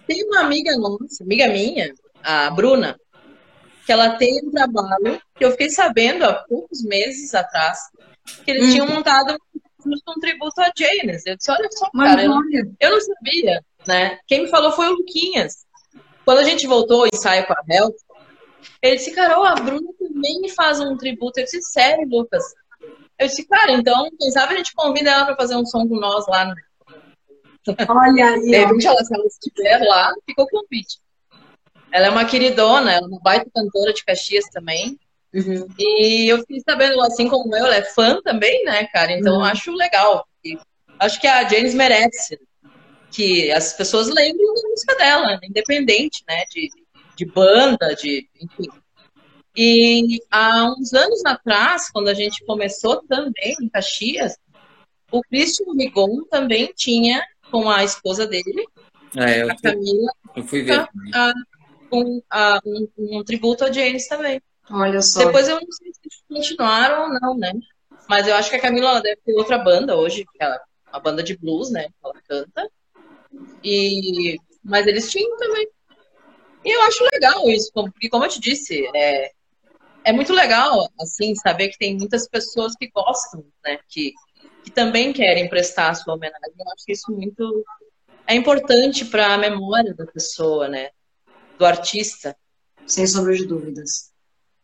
[0.07, 1.93] tem uma amiga nossa, amiga minha,
[2.25, 2.99] a Bruna,
[3.85, 7.79] que ela tem um trabalho que eu fiquei sabendo há poucos meses atrás
[8.43, 8.71] que eles hum.
[8.71, 9.37] tinham montado
[9.85, 11.23] um tributo a Janis.
[11.25, 12.33] Eu disse, olha só, cara, eu,
[12.79, 14.17] eu, não sabia, né?
[14.25, 15.65] Quem me falou foi o Luquinhas.
[16.23, 17.95] Quando a gente voltou ao ensaio com a Help,
[18.81, 21.39] ele disse, Carol, a Bruna também me faz um tributo.
[21.39, 22.43] Eu disse, sério, Lucas?
[23.19, 25.99] Eu disse, cara, então, quem sabe a gente convida ela para fazer um som com
[25.99, 26.45] nós lá.
[26.45, 26.55] No...
[27.89, 28.41] Olha aí.
[28.41, 30.97] De repente, ela, se ela estiver lá, ficou o convite.
[31.95, 34.99] Ela é uma queridona, ela é uma baita cantora de Caxias também.
[35.33, 35.65] Uhum.
[35.79, 39.13] E eu fiquei sabendo, assim como eu, ela é fã também, né, cara?
[39.13, 39.45] Então, uhum.
[39.45, 40.27] acho legal.
[40.99, 42.37] Acho que a James merece
[43.09, 46.67] que as pessoas lembrem da música dela, independente, né, de,
[47.15, 48.69] de banda, de, enfim.
[49.55, 54.37] E há uns anos atrás, quando a gente começou também em Caxias,
[55.09, 58.67] o Christian Rigon também tinha com a esposa dele,
[59.15, 60.81] é, a Camila, eu fui ver.
[60.81, 61.33] A, a,
[61.95, 64.41] um, a, um, um, tributo a James também.
[64.69, 65.25] Olha só.
[65.25, 67.53] Depois eu não sei se continuaram ou não, né?
[68.09, 71.37] Mas eu acho que a Camila deve ter outra banda hoje, ela, uma banda de
[71.37, 71.87] blues, né?
[71.87, 72.71] Que ela canta.
[73.63, 75.67] E, mas eles tinham também.
[76.63, 79.31] E eu acho legal isso, porque como eu te disse, é,
[80.03, 83.79] é muito legal, assim, saber que tem muitas pessoas que gostam, né?
[83.89, 84.13] Que,
[84.63, 86.53] que também querem prestar a sua homenagem.
[86.57, 87.65] Eu acho isso muito
[88.27, 90.89] é importante para a memória da pessoa, né?
[91.57, 92.35] Do artista.
[92.85, 94.11] Sem sombra de dúvidas.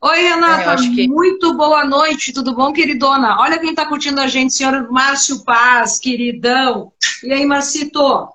[0.01, 1.07] Oi, Renata, que...
[1.07, 3.39] muito boa noite, tudo bom, queridona?
[3.39, 6.91] Olha quem está curtindo a gente, senhor Márcio Paz, queridão.
[7.23, 8.29] E aí, Marcito?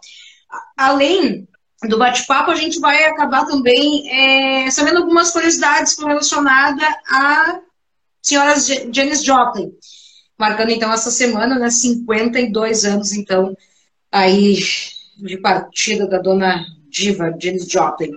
[0.77, 1.49] além
[1.89, 7.61] do bate-papo, a gente vai acabar também é, sabendo algumas curiosidades relacionadas a
[8.23, 8.55] senhora
[8.93, 9.73] Janis Joplin,
[10.39, 13.57] marcando então essa semana, né, 52 anos então
[14.11, 14.59] aí
[15.19, 18.13] de partida da dona diva Janis Joplin.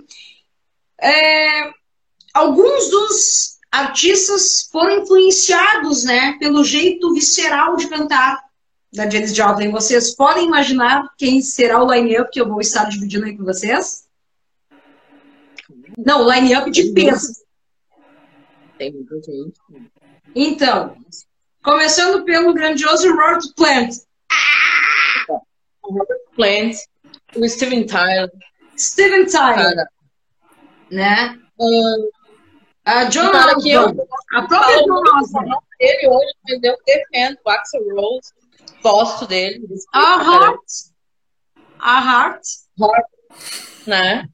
[1.00, 1.70] É,
[2.34, 8.38] alguns dos artistas foram influenciados, né, pelo jeito visceral de cantar
[8.92, 13.24] da Janis Joplin, vocês podem imaginar quem será o line-up que eu vou estar dividindo
[13.24, 14.08] aí com vocês?
[15.96, 17.32] Não, o line-up de peso.
[18.76, 19.60] Tem muita gente.
[20.34, 20.96] Então,
[21.62, 23.94] começando pelo grandioso Robert Plant.
[25.82, 26.76] Robert Plant,
[27.36, 28.30] o Steven Tyler.
[28.76, 29.74] Steven Tyler.
[29.76, 29.88] Cara.
[30.90, 31.38] Né?
[31.58, 32.10] Um,
[32.84, 34.00] a John Osborne.
[34.34, 35.50] A própria John Osborne.
[35.78, 36.76] Ele hoje, entendeu?
[36.86, 38.32] Defendo o Axel Rose
[38.82, 39.66] Gosto dele.
[39.92, 40.60] A Heart.
[41.78, 42.42] A Heart.
[42.78, 43.06] Heart.
[43.86, 44.28] Né?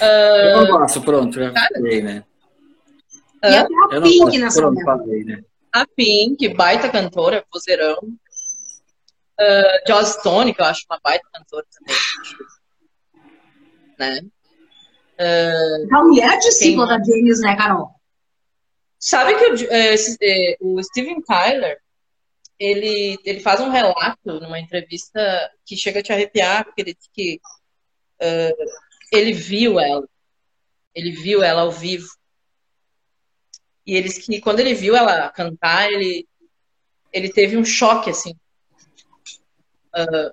[0.00, 0.04] Uh...
[0.04, 2.24] Eu não gosto, pronto, já falei, né?
[3.42, 5.42] E até a eu Pink nessa pronto, falei, né?
[5.72, 7.98] A Pink, baita cantora, vozeirão.
[9.40, 11.96] Uh, Joss Stone, que eu acho uma baita cantora também.
[13.98, 14.20] Né?
[15.18, 17.90] Uh, a mulher discípula da James, né, Carol?
[18.98, 21.80] Sabe que o, eh, o Steven Tyler,
[22.58, 27.08] ele, ele faz um relato numa entrevista que chega a te arrepiar, porque ele diz
[27.12, 27.40] que
[28.22, 28.70] uh,
[29.12, 30.08] ele viu ela.
[30.94, 32.08] Ele viu ela ao vivo.
[33.84, 36.28] E ele que quando ele viu ela cantar, ele,
[37.12, 38.36] ele teve um choque, assim.
[39.94, 40.32] Uh,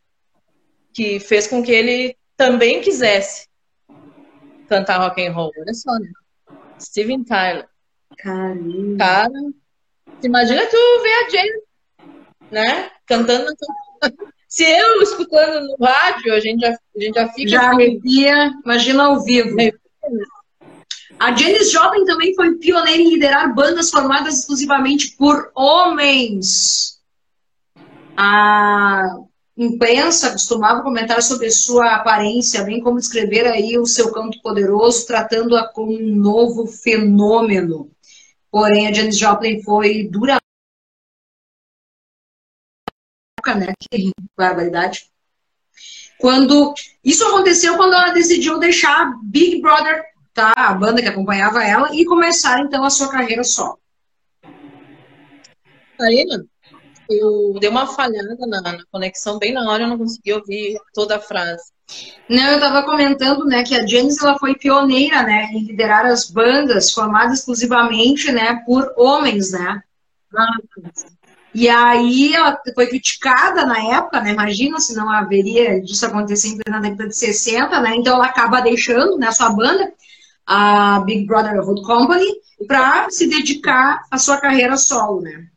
[0.94, 3.49] que fez com que ele também quisesse
[4.70, 5.52] cantar rock and roll.
[5.60, 6.10] Olha só, né?
[6.80, 7.68] Steven Tyler.
[8.18, 8.98] Caramba.
[8.98, 9.52] Cara,
[10.24, 11.70] imagina tu ver a Jane
[12.52, 12.90] né?
[13.06, 13.48] Cantando.
[14.48, 17.50] Se eu escutando no rádio, a gente já, a gente já fica.
[17.50, 19.56] Já arrepia, imagina ao vivo.
[21.20, 27.00] A Janis Joplin também foi pioneira em liderar bandas formadas exclusivamente por homens.
[28.18, 29.18] A
[29.60, 35.68] imprensa costumava comentar sobre sua aparência, bem como descrever aí o seu canto poderoso, tratando-a
[35.68, 37.92] como um novo fenômeno.
[38.50, 40.40] Porém, a Janis Joplin foi dura.
[43.46, 43.74] Né?
[43.92, 45.10] Que barbaridade.
[46.20, 50.04] Quando isso aconteceu quando ela decidiu deixar Big Brother,
[50.34, 50.54] tá?
[50.56, 53.80] A banda que acompanhava ela, e começar então a sua carreira solo.
[56.00, 56.26] Aí,
[57.10, 61.18] eu dei uma falhada na, na, conexão bem na hora, eu não consegui ouvir toda
[61.18, 61.64] a frase.
[62.30, 66.30] Não, eu estava comentando, né, que a Janis ela foi pioneira, né, em liderar as
[66.30, 69.82] bandas formadas exclusivamente, né, por homens, né.
[71.54, 74.32] E aí ela foi criticada na época, né?
[74.32, 77.96] Imagina se não haveria disso acontecer na década de 60, né?
[77.96, 79.92] Então ela acaba deixando né, sua banda,
[80.46, 82.28] a Big Brotherhood Company,
[82.68, 85.48] para se dedicar à sua carreira solo, né?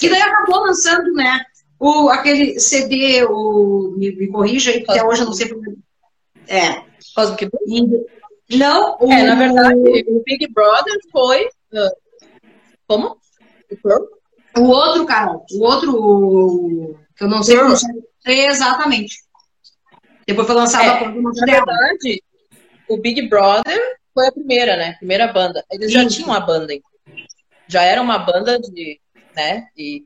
[0.00, 1.44] E daí acabou lançando, né?
[1.78, 5.78] O, aquele CD, o, me, me corrija aí, porque até hoje eu não sei como.
[6.46, 6.82] É.
[7.14, 11.46] Cosmic e, Não, o, é, na verdade, o Big Brother foi.
[11.72, 11.90] Uh,
[12.86, 13.16] como?
[14.56, 17.74] O outro, Carol, o outro, que eu não sei como
[18.24, 19.16] Exatamente.
[20.26, 22.22] Depois foi lançado é, a Na verdade,
[22.88, 24.94] o Big Brother foi a primeira, né?
[24.94, 25.64] Primeira banda.
[25.70, 26.74] Eles já tinham uma banda,
[27.66, 29.00] já era uma banda de,
[29.38, 29.68] né?
[29.76, 30.04] E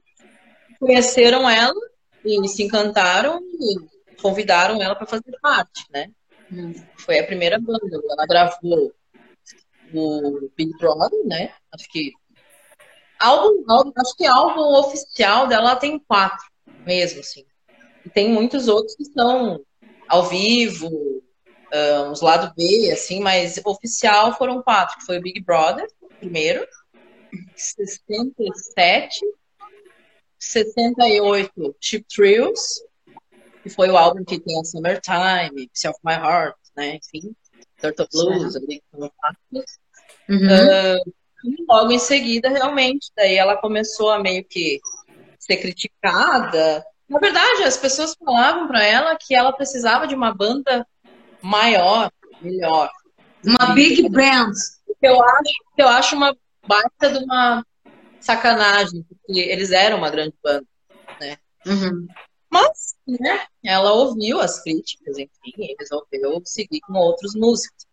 [0.78, 1.80] conheceram ela
[2.22, 6.10] e se encantaram e convidaram ela para fazer parte, né?
[6.52, 6.74] Hum.
[6.98, 8.00] Foi a primeira banda.
[8.10, 8.92] Ela gravou
[9.94, 11.54] o Big Brother, né?
[11.72, 12.12] Acho que
[13.22, 16.44] Álbum, álbum, acho que álbum oficial dela tem quatro
[16.84, 17.44] mesmo, assim.
[18.04, 19.60] E tem muitos outros que estão
[20.08, 20.90] ao vivo,
[21.72, 25.86] um, os lado B, assim, mas oficial foram quatro, que foi o Big Brother,
[26.18, 26.66] primeiro,
[27.56, 29.20] 67,
[30.38, 32.84] 68, Chip Thrills,
[33.62, 37.34] que foi o álbum que tem a Summertime, Self My Heart, né, enfim,
[37.80, 39.08] Turtle Blues, ali, uhum.
[40.28, 41.12] uh,
[41.44, 44.80] e logo em seguida, realmente, daí ela começou a meio que
[45.38, 46.84] ser criticada.
[47.08, 50.86] Na verdade, as pessoas falavam para ela que ela precisava de uma banda
[51.42, 52.10] maior,
[52.40, 52.90] melhor.
[53.44, 54.52] Uma big band.
[55.00, 56.36] Eu acho, eu acho uma
[56.66, 57.64] baita de uma
[58.20, 60.66] sacanagem, porque eles eram uma grande banda,
[61.20, 61.36] né?
[61.66, 62.06] Uhum.
[62.50, 67.86] Mas, né, ela ouviu as críticas, enfim, e resolveu seguir com outros músicos,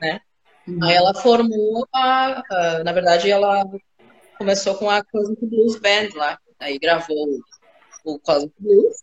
[0.00, 0.20] né?
[0.66, 0.84] Uhum.
[0.84, 3.64] Aí ela formou a, a, Na verdade, ela
[4.38, 6.38] começou com a Cosmic Blues Band lá.
[6.60, 7.40] Aí gravou
[8.04, 8.96] o Cosmic Blues,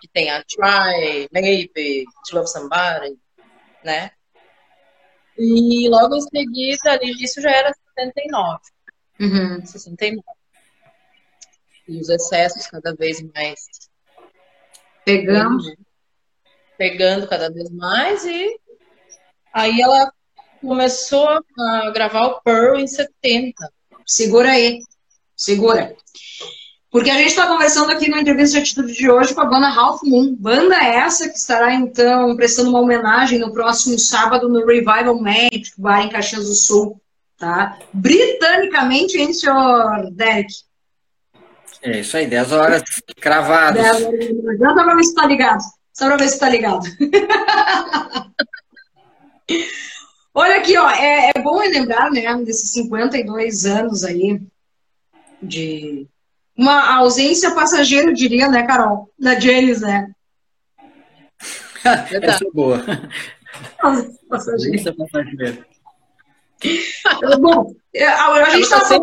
[0.00, 3.18] que tem a Try, Maybe, To Love Somebody,
[3.82, 4.10] né?
[5.36, 8.58] E logo em seguida, ali, isso já era 79.
[9.20, 9.66] Uhum.
[9.66, 10.22] 69.
[11.88, 13.60] E os excessos cada vez mais.
[15.04, 15.62] Pegando.
[16.76, 18.58] Pegando cada vez mais e
[19.52, 20.12] aí ela
[20.60, 23.54] começou a gravar o Pearl em 70.
[24.06, 24.80] Segura aí,
[25.36, 25.94] segura.
[26.90, 29.68] Porque a gente está conversando aqui na entrevista de atitude de hoje com a banda
[29.68, 30.36] Half Moon.
[30.38, 36.02] Banda essa que estará, então, prestando uma homenagem no próximo sábado no Revival Magic, bar
[36.02, 37.00] em Caxias do Sul.
[37.38, 37.78] Tá?
[37.92, 40.52] Britanicamente, hein, senhor Derek?
[41.82, 42.82] É isso aí, 10 horas
[43.20, 43.82] cravadas.
[43.82, 44.26] 10 horas.
[44.58, 45.62] Só para ver se está ligado.
[45.92, 46.86] Só para ver se está ligado.
[50.32, 54.40] Olha aqui, ó, é, é bom lembrar, né, desses 52 anos aí
[55.40, 56.08] de
[56.56, 59.12] uma ausência passageira, eu diria, né, Carol?
[59.18, 60.10] Da Janis, né?
[61.84, 62.82] Essa é boa.
[64.28, 64.94] Passageira.
[64.94, 65.66] passageira.
[67.40, 68.98] Bom, é, a, gente está tá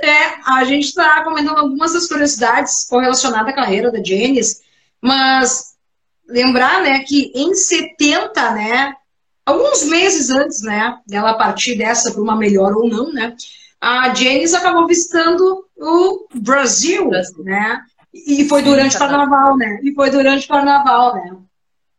[0.00, 4.62] é, a gente está comentando algumas das curiosidades correlacionadas à carreira da Janis,
[5.00, 5.76] mas
[6.28, 8.94] lembrar, né, que em 70, né,
[9.44, 13.34] alguns meses antes, né, dela partir dessa para uma melhor ou não, né,
[13.80, 17.44] a Janice acabou visitando o Brasil, Brasil.
[17.44, 17.80] né,
[18.12, 21.36] e foi durante o carnaval, né, e foi durante o carnaval, né.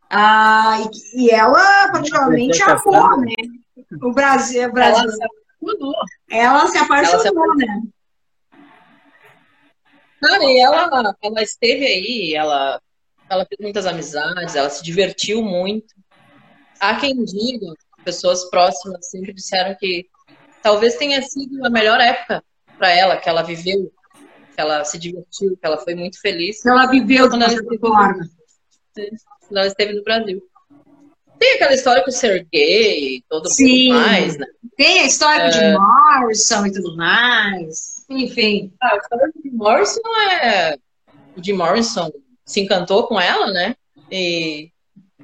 [0.08, 0.78] Ah,
[1.14, 3.34] e, e ela particularmente amou, né,
[3.92, 5.04] o Brasil, o Brasil.
[5.04, 5.94] Ela se apaixonou.
[6.30, 7.82] Ela se apaixonou, ela se né.
[10.22, 12.80] Não, e ela, ela esteve aí, ela,
[13.28, 15.94] ela fez muitas amizades, ela se divertiu muito.
[16.78, 17.66] Há quem diga,
[18.04, 20.06] pessoas próximas sempre disseram que
[20.62, 22.44] talvez tenha sido a melhor época
[22.76, 23.90] para ela, que ela viveu,
[24.54, 26.64] que ela se divertiu, que ela foi muito feliz.
[26.64, 28.28] Ela viveu quando ela esteve, forma.
[28.94, 30.49] quando ela esteve no Brasil.
[31.50, 33.88] Tem aquela história com o Sergei e todo Sim.
[33.88, 34.46] mundo mais, né?
[34.76, 35.50] Tem a história é...
[35.50, 38.04] de Morrison e tudo mais.
[38.08, 38.72] Enfim.
[38.80, 40.00] Ah, a história de Morrison
[40.40, 40.78] é.
[41.36, 42.08] O Jim Morrison
[42.44, 43.74] se encantou com ela, né?
[44.12, 44.70] E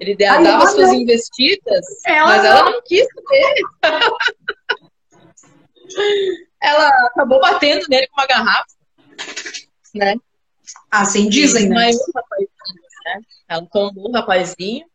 [0.01, 3.55] ele dava as suas investidas, ela mas ela não quis saber.
[6.61, 8.66] ela acabou batendo nele com uma garrafa,
[9.95, 10.16] né?
[10.91, 11.87] Assim dizem, né?
[11.87, 13.20] né?
[13.49, 14.87] Ela tombou o rapazinho,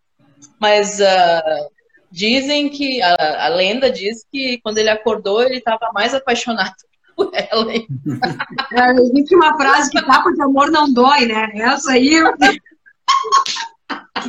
[0.61, 1.69] mas uh,
[2.11, 6.75] dizem que, a, a, lenda diz que quando ele acordou, ele estava mais apaixonado
[7.17, 7.73] por ela.
[7.73, 11.49] É, existe uma frase que tapa de amor não dói, né?
[11.55, 12.11] Essa aí...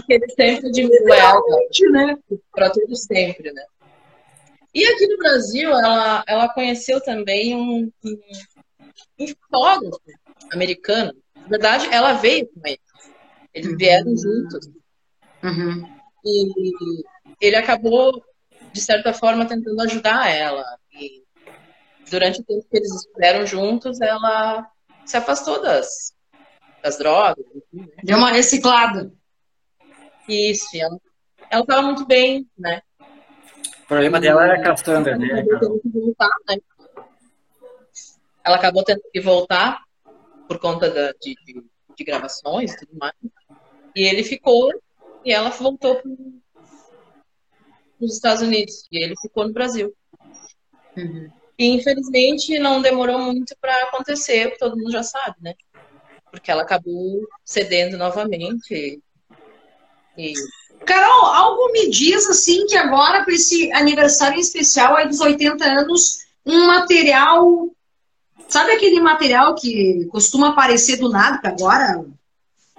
[0.06, 1.40] que ele sempre admirou ela.
[1.90, 2.16] Né?
[2.50, 3.62] Para tudo sempre, né?
[4.74, 8.18] E aqui no Brasil, ela, ela conheceu também um, um,
[9.20, 10.00] um fotógrafo
[10.50, 11.12] americano.
[11.36, 12.80] Na verdade, ela veio com ele.
[13.52, 13.76] Eles uhum.
[13.76, 14.70] vieram juntos.
[15.42, 16.01] Uhum.
[16.24, 16.72] E
[17.40, 18.22] ele acabou,
[18.72, 20.64] de certa forma, tentando ajudar ela.
[20.92, 21.22] E
[22.10, 24.66] durante o tempo que eles estiveram juntos, ela
[25.04, 26.14] se afastou das,
[26.82, 27.44] das drogas.
[27.54, 27.88] Enfim, né?
[28.04, 29.12] Deu uma reciclada.
[30.28, 30.66] Isso,
[31.50, 32.82] ela estava muito bem, né?
[33.84, 35.44] O problema dela era a Cassandra, né?
[35.84, 36.56] Voltar, né?
[38.44, 39.82] Ela acabou tendo que voltar
[40.48, 41.64] por conta da, de, de,
[41.96, 43.14] de, gravações e tudo mais.
[43.94, 44.72] E ele ficou
[45.24, 46.10] e ela voltou para
[48.00, 48.86] os Estados Unidos.
[48.90, 49.94] E ele ficou no Brasil.
[50.96, 51.30] Uhum.
[51.58, 55.54] E infelizmente não demorou muito para acontecer, todo mundo já sabe, né?
[56.30, 59.00] Porque ela acabou cedendo novamente.
[60.16, 60.34] E
[60.84, 66.18] Carol, algo me diz assim que agora, para esse aniversário especial aí dos 80 anos,
[66.44, 67.70] um material.
[68.48, 72.04] Sabe aquele material que costuma aparecer do nada, que agora.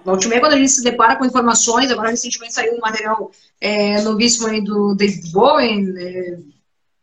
[0.06, 3.32] Última quando a gente se depara com informações, agora recentemente saiu um material
[3.62, 6.40] é, novíssimo aí do David Bowen, é,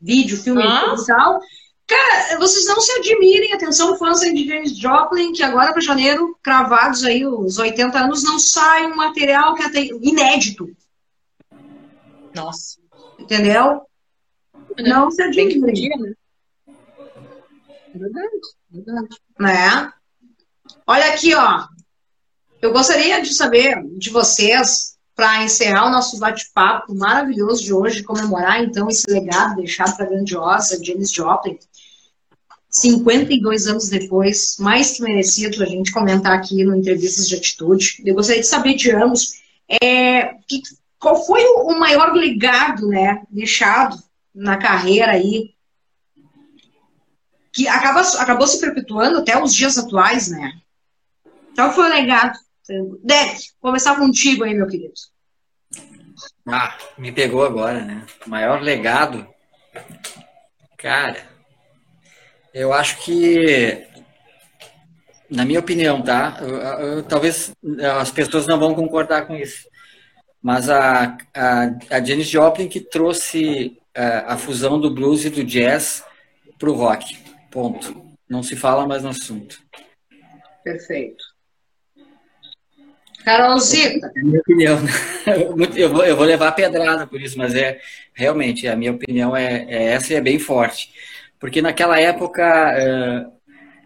[0.01, 1.40] vídeo, filme e tal.
[1.86, 7.05] Cara, vocês não se admirem, atenção, fãs de James Joplin, que agora para janeiro, cravados
[7.05, 10.70] aí os 80 anos, não sai um material que até inédito.
[12.34, 12.78] Nossa.
[13.18, 13.82] Entendeu?
[14.78, 15.59] Não se admire.
[15.59, 16.12] Né?
[17.92, 18.40] Verdade,
[18.70, 19.16] verdade.
[19.38, 19.92] Né?
[20.86, 21.66] Olha aqui, ó.
[22.61, 28.62] Eu gostaria de saber de vocês, para encerrar o nosso bate-papo maravilhoso de hoje, comemorar
[28.62, 31.58] então esse legado deixado para a grandiosa Janis Joplin.
[32.68, 38.02] 52 anos depois, mais que merecido a gente comentar aqui no Entrevistas de Atitude.
[38.04, 39.40] Eu gostaria de saber de ambos
[39.82, 40.62] é, que,
[40.98, 43.96] qual foi o maior legado, né, deixado
[44.34, 45.54] na carreira aí,
[47.52, 50.52] que acaba, acabou se perpetuando até os dias atuais, né?
[51.56, 52.38] Qual foi o legado?
[53.02, 54.94] Derek, começar contigo aí, meu querido.
[56.46, 58.06] Ah, me pegou agora, né?
[58.26, 59.26] Maior legado.
[60.76, 61.28] Cara,
[62.54, 63.86] eu acho que,
[65.28, 66.38] na minha opinião, tá?
[66.40, 67.52] Eu, eu, talvez
[67.98, 69.68] as pessoas não vão concordar com isso.
[70.42, 75.30] Mas a, a, a Janis Joplin que trouxe a, é, a fusão do blues e
[75.30, 76.04] do jazz
[76.58, 77.18] para o rock.
[77.50, 78.10] Ponto.
[78.28, 79.60] Não se fala mais no assunto.
[80.64, 81.29] Perfeito.
[83.24, 84.10] Carolzita.
[84.16, 84.78] É minha opinião.
[85.76, 87.78] Eu vou, eu vou levar pedrada por isso, mas é
[88.14, 90.90] realmente a minha opinião é, é essa e é bem forte.
[91.38, 93.26] Porque naquela época, é,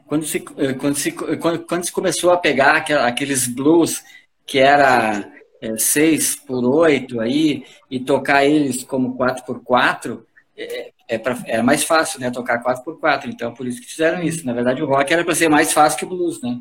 [0.07, 4.03] quando se, quando se, quando, quando se começou a pegar aqueles blues
[4.47, 5.29] que era
[5.61, 10.27] é, 6 por 8 aí e tocar eles como 4 por 4
[10.57, 12.31] é, é pra, era mais fácil, né?
[12.31, 14.47] Tocar 4 por 4 Então, por isso que fizeram isso.
[14.47, 16.59] Na verdade, o rock era para ser mais fácil que o blues, né?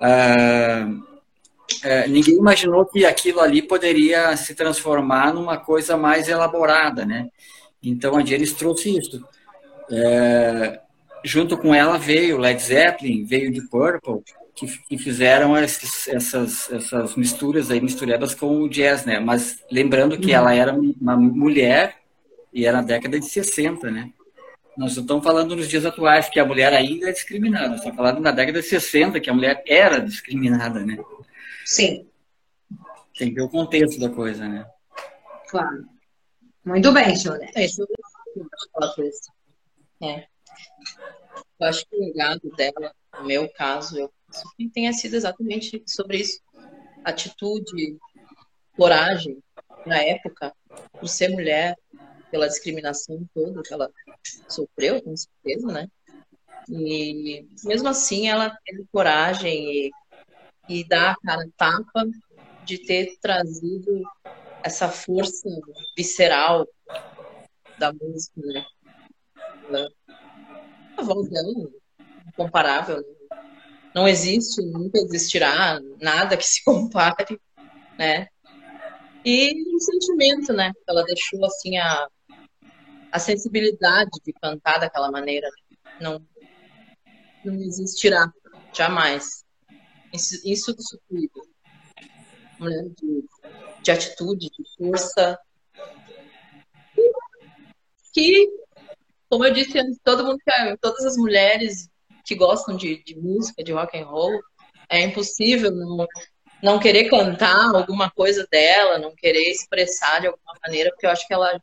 [0.00, 0.88] Ah,
[1.82, 7.28] é, ninguém imaginou que aquilo ali poderia se transformar numa coisa mais elaborada, né?
[7.82, 9.24] Então, a Janis trouxe isso.
[9.90, 10.80] É,
[11.24, 14.22] junto com ela veio Led Zeppelin, veio de Purple,
[14.54, 19.18] que, que fizeram esses, essas, essas misturas aí, misturadas com o jazz, né?
[19.18, 20.36] Mas lembrando que uhum.
[20.36, 21.96] ela era uma mulher
[22.52, 24.10] e era na década de 60, né?
[24.76, 27.96] Nós não estamos falando nos dias atuais que a mulher ainda é discriminada, nós estamos
[27.96, 30.98] falando na década de 60 que a mulher era discriminada, né?
[31.70, 32.10] Sim.
[33.16, 34.68] Tem que ver o contexto da coisa, né?
[35.48, 35.88] Claro.
[36.64, 37.38] Muito bem, senhor.
[37.54, 37.86] É, isso
[40.02, 40.26] é.
[41.60, 44.12] Eu acho que o legado dela, no meu caso, eu
[44.56, 46.40] que tenha sido exatamente sobre isso.
[47.04, 47.96] Atitude,
[48.76, 49.38] coragem,
[49.86, 50.52] na época,
[50.98, 51.76] por ser mulher,
[52.32, 53.88] pela discriminação toda que ela
[54.48, 55.88] sofreu, com certeza, né?
[56.68, 59.90] E mesmo assim, ela teve coragem e,
[60.70, 62.06] e dar a cara tapa
[62.64, 64.02] de ter trazido
[64.62, 65.48] essa força
[65.96, 66.64] visceral
[67.76, 69.88] da música, né?
[70.96, 73.20] A voz dela é incomparável, né?
[73.92, 77.40] não existe, nunca existirá nada que se compare,
[77.98, 78.28] né?
[79.24, 80.70] E o sentimento, né?
[80.88, 82.06] Ela deixou assim a,
[83.10, 85.48] a sensibilidade de cantar daquela maneira
[86.00, 86.24] não,
[87.44, 88.32] não existirá
[88.72, 89.44] jamais.
[90.12, 90.74] Isso.
[92.58, 93.24] Mulher de,
[93.82, 95.38] de atitude, de força.
[98.12, 98.48] Que,
[99.28, 101.88] como eu disse antes, todo mundo quer, todas as mulheres
[102.24, 104.40] que gostam de, de música, de rock and roll,
[104.88, 106.06] é impossível não,
[106.62, 111.26] não querer cantar alguma coisa dela, não querer expressar de alguma maneira, porque eu acho
[111.26, 111.60] que ela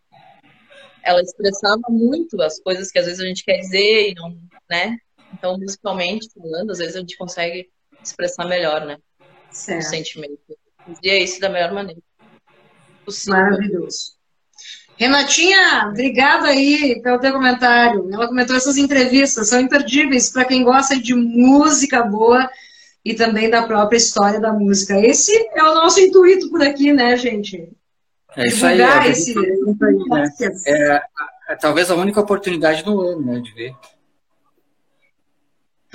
[1.04, 4.38] ela expressava muito as coisas que às vezes a gente quer dizer e não,
[4.70, 4.98] né?
[5.34, 7.70] Então, musicalmente falando, às vezes a gente consegue
[8.08, 8.98] expressar melhor, né?
[9.52, 9.86] Certo.
[9.86, 10.40] O sentimento.
[11.04, 12.02] E é isso da melhor maneira.
[13.06, 13.40] Possível.
[13.40, 14.18] Maravilhoso.
[14.98, 18.10] Renatinha, obrigada aí pelo teu comentário.
[18.12, 22.50] Ela comentou essas entrevistas, são imperdíveis para quem gosta de música boa
[23.06, 25.00] e também da própria história da música.
[25.00, 27.70] Esse é o nosso intuito por aqui, né, gente?
[28.36, 28.82] É isso aí.
[28.82, 29.36] É, esse...
[29.36, 30.30] né?
[30.66, 31.02] é,
[31.50, 33.76] é, talvez a única oportunidade no ano, né, de ver.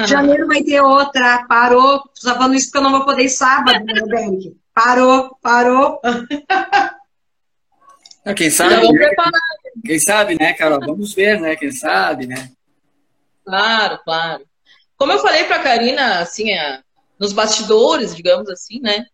[0.07, 1.45] Janeiro vai ter outra.
[1.49, 2.03] Parou.
[2.15, 4.57] Só falando isso porque eu não vou poder ir sábado, meu bem.
[4.75, 6.01] Parou, parou.
[8.37, 9.11] quem sabe, né?
[9.85, 10.81] quem sabe, né, Carol?
[10.81, 11.57] Vamos ver, né?
[11.57, 12.51] Quem sabe, né?
[13.45, 14.45] Claro, claro.
[14.97, 16.47] Como eu falei para a Karina, assim,
[17.19, 19.05] nos bastidores, digamos assim, né?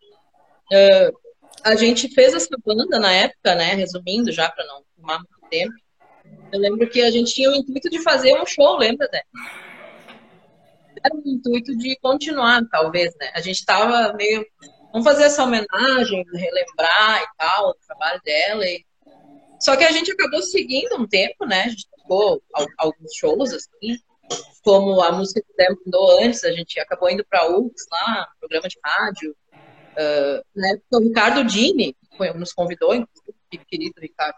[0.71, 1.19] Uh,
[1.65, 3.75] a gente fez essa banda na época, né?
[3.75, 5.75] Resumindo, já para não tomar muito tempo.
[6.53, 9.21] Eu lembro que a gente tinha o intuito de fazer um show, lembra, né?
[11.03, 13.31] Era o intuito de continuar, talvez, né?
[13.35, 14.45] A gente estava meio.
[14.93, 18.65] Vamos fazer essa homenagem, relembrar e tal, o trabalho dela.
[18.65, 18.85] E...
[19.61, 21.65] Só que a gente acabou seguindo um tempo, né?
[21.65, 22.43] A gente tocou
[22.79, 23.99] alguns shows, assim,
[24.63, 28.69] como a música que o mandou antes, a gente acabou indo para UX lá, programa
[28.69, 29.37] de rádio.
[29.93, 30.79] Uh, né?
[30.93, 31.97] O Ricardo Dini
[32.35, 34.37] nos convidou, inclusive, querido Ricardo.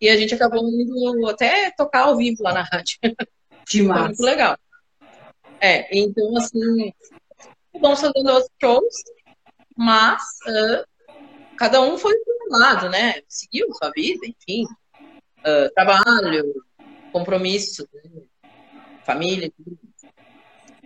[0.00, 2.98] E a gente acabou indo até tocar ao vivo lá na rádio.
[3.68, 4.04] Que massa.
[4.04, 4.56] muito legal.
[5.60, 6.92] É, então, assim,
[7.80, 8.94] vamos fazendo outros shows,
[9.76, 10.84] mas uh,
[11.56, 13.14] cada um foi para um lado, né?
[13.28, 14.64] Seguiu sua vida, enfim.
[15.40, 16.54] Uh, trabalho,
[17.12, 18.22] compromisso, né?
[19.04, 19.78] família, tudo.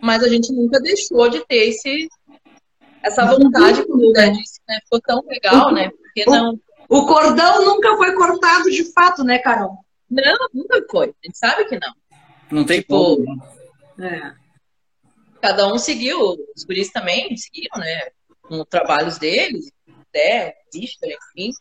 [0.00, 2.08] Mas a gente nunca deixou de ter esse,
[3.02, 4.78] essa vontade, como o disse, né?
[4.84, 5.90] Ficou tão legal, né?
[5.90, 6.58] Porque não.
[6.88, 9.78] O cordão nunca foi cortado de fato, né, Carol?
[10.10, 11.06] Não, nunca foi.
[11.06, 11.94] A gente sabe que não.
[12.50, 13.36] Não tem tipo, como.
[13.96, 14.36] Né?
[14.38, 14.41] É.
[15.42, 18.10] Cada um seguiu, os guris também seguiram, né?
[18.42, 19.72] Com trabalhos deles,
[20.12, 21.52] Dé, Dichter, enfim.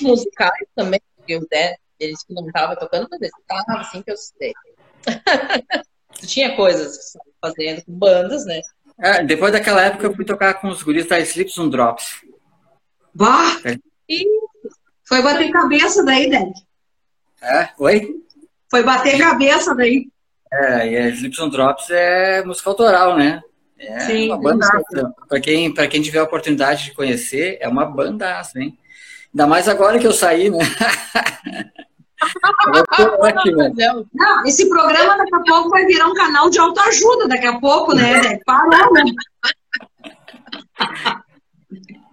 [0.00, 4.12] Musicais também, porque o Dé, eles que não estavam tocando, mas eles estavam assim que
[4.12, 4.52] eu sei.
[6.24, 8.60] Tinha coisas fazendo com bandas, né?
[8.98, 12.24] É, depois daquela época eu fui tocar com os guris da Slips on Drops.
[13.12, 13.60] Bah!
[13.64, 13.76] É.
[14.08, 14.24] E
[15.04, 16.52] foi bater cabeça daí, Dani.
[17.42, 17.70] É?
[17.78, 18.22] Oi?
[18.70, 20.09] Foi bater cabeça daí.
[20.52, 23.40] É, e a Slips on Drops é música autoral, né?
[23.78, 24.66] É Sim, uma banda.
[25.28, 28.76] Para quem, pra quem tiver a oportunidade de conhecer, é uma banda, hein?
[29.32, 30.58] Ainda mais agora que eu saí, né?
[34.12, 37.94] Não, esse programa daqui a pouco vai virar um canal de autoajuda, daqui a pouco,
[37.94, 38.38] né?
[38.44, 39.02] Parou, né?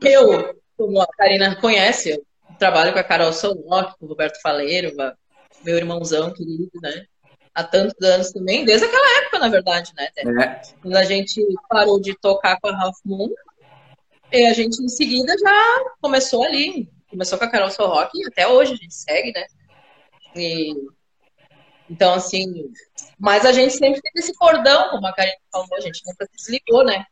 [0.01, 2.25] Eu, como a Karina conhece, eu
[2.57, 4.95] trabalho com a Carol Solnock, com o Roberto Faleiro,
[5.65, 7.03] meu irmãozão querido, né?
[7.57, 10.09] Há tantos anos também, desde aquela época, na verdade, né?
[10.15, 10.61] É.
[10.79, 13.33] Quando a gente parou de tocar com a Half Moon,
[14.31, 18.47] e a gente em seguida já começou ali, começou com a Carol Solrock e até
[18.47, 19.47] hoje a gente segue, né?
[20.35, 20.71] E,
[21.89, 22.71] então, assim,
[23.17, 26.35] mas a gente sempre teve esse cordão, como a Karine falou, a gente nunca se
[26.35, 27.05] desligou, né?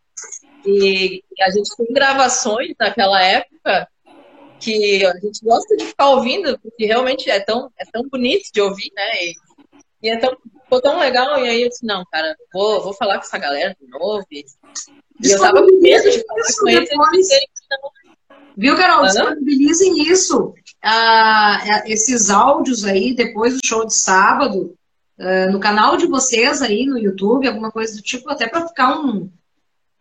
[0.63, 3.87] E, e a gente tem gravações daquela época
[4.59, 8.61] que a gente gosta de ficar ouvindo, porque realmente é tão, é tão bonito de
[8.61, 9.23] ouvir, né?
[9.23, 9.33] E,
[10.05, 13.15] e é tão, ficou tão legal, e aí eu disse, não, cara, vou, vou falar
[13.15, 14.25] com essa galera de novo.
[14.31, 14.45] E,
[15.23, 17.91] e eu tava com medo de falar com eles, eles não.
[18.57, 19.03] Viu, Carol?
[19.03, 20.53] Disponibilizem isso
[20.87, 24.77] ah, esses áudios aí depois do show de sábado
[25.17, 28.99] uh, no canal de vocês aí no YouTube, alguma coisa do tipo, até para ficar
[28.99, 29.27] um,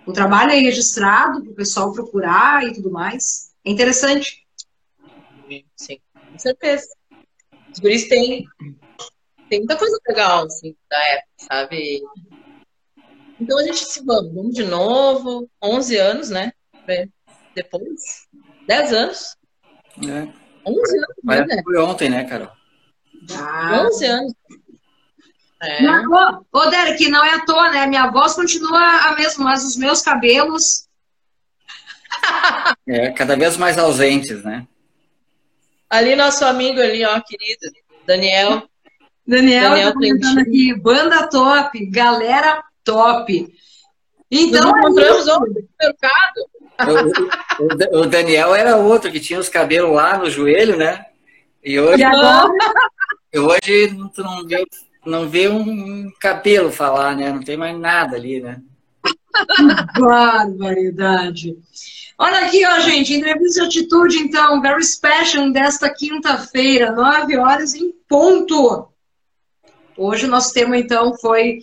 [0.07, 3.51] um trabalho aí registrado para o pessoal procurar e tudo mais.
[3.65, 4.45] É interessante.
[5.75, 5.99] Sim,
[6.31, 6.87] com certeza.
[7.73, 8.45] Os guris têm,
[9.55, 12.03] tem muita coisa legal, assim, da época, sabe?
[13.41, 16.53] Então a gente se vamos, vamos de novo, 11 anos, né?
[17.55, 18.27] Depois,
[18.67, 19.37] 10 anos.
[19.99, 20.29] É.
[20.67, 21.63] 11 anos, Mas né?
[21.63, 22.51] Foi ontem, né, Carol?
[23.39, 23.87] Ah.
[23.87, 24.33] 11 anos.
[25.63, 25.83] É.
[25.83, 27.87] Não, ô, Derek, não é à toa, né?
[27.87, 30.89] Minha voz continua a mesma, mas os meus cabelos.
[32.89, 34.67] é, cada vez mais ausentes, né?
[35.89, 37.73] Ali, nosso amigo ali, ó, querido.
[38.05, 38.69] Daniel.
[39.27, 43.55] Daniel, Daniel tá comentando aqui, banda top, galera top.
[44.31, 46.55] Então, Nós encontramos ontem no mercado.
[47.61, 51.07] O, o, o, Daniel era outro que tinha os cabelos lá no joelho, né?
[51.62, 52.51] E hoje, e agora?
[53.35, 54.66] hoje não vê,
[55.07, 57.33] não vê um cabelo falar, né?
[57.33, 58.61] Não tem mais nada ali, né?
[59.03, 61.57] Que barbaridade.
[62.18, 67.93] Olha aqui, ó, gente, entrevista de atitude, então, very special desta quinta-feira, nove horas em
[68.09, 68.89] ponto.
[69.97, 71.61] Hoje nosso tema, então, foi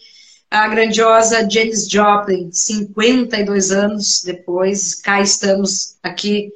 [0.50, 6.50] a grandiosa Janis Joplin, 52 anos depois, cá estamos aqui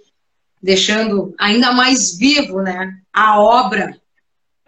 [0.62, 3.98] deixando ainda mais vivo, né, a obra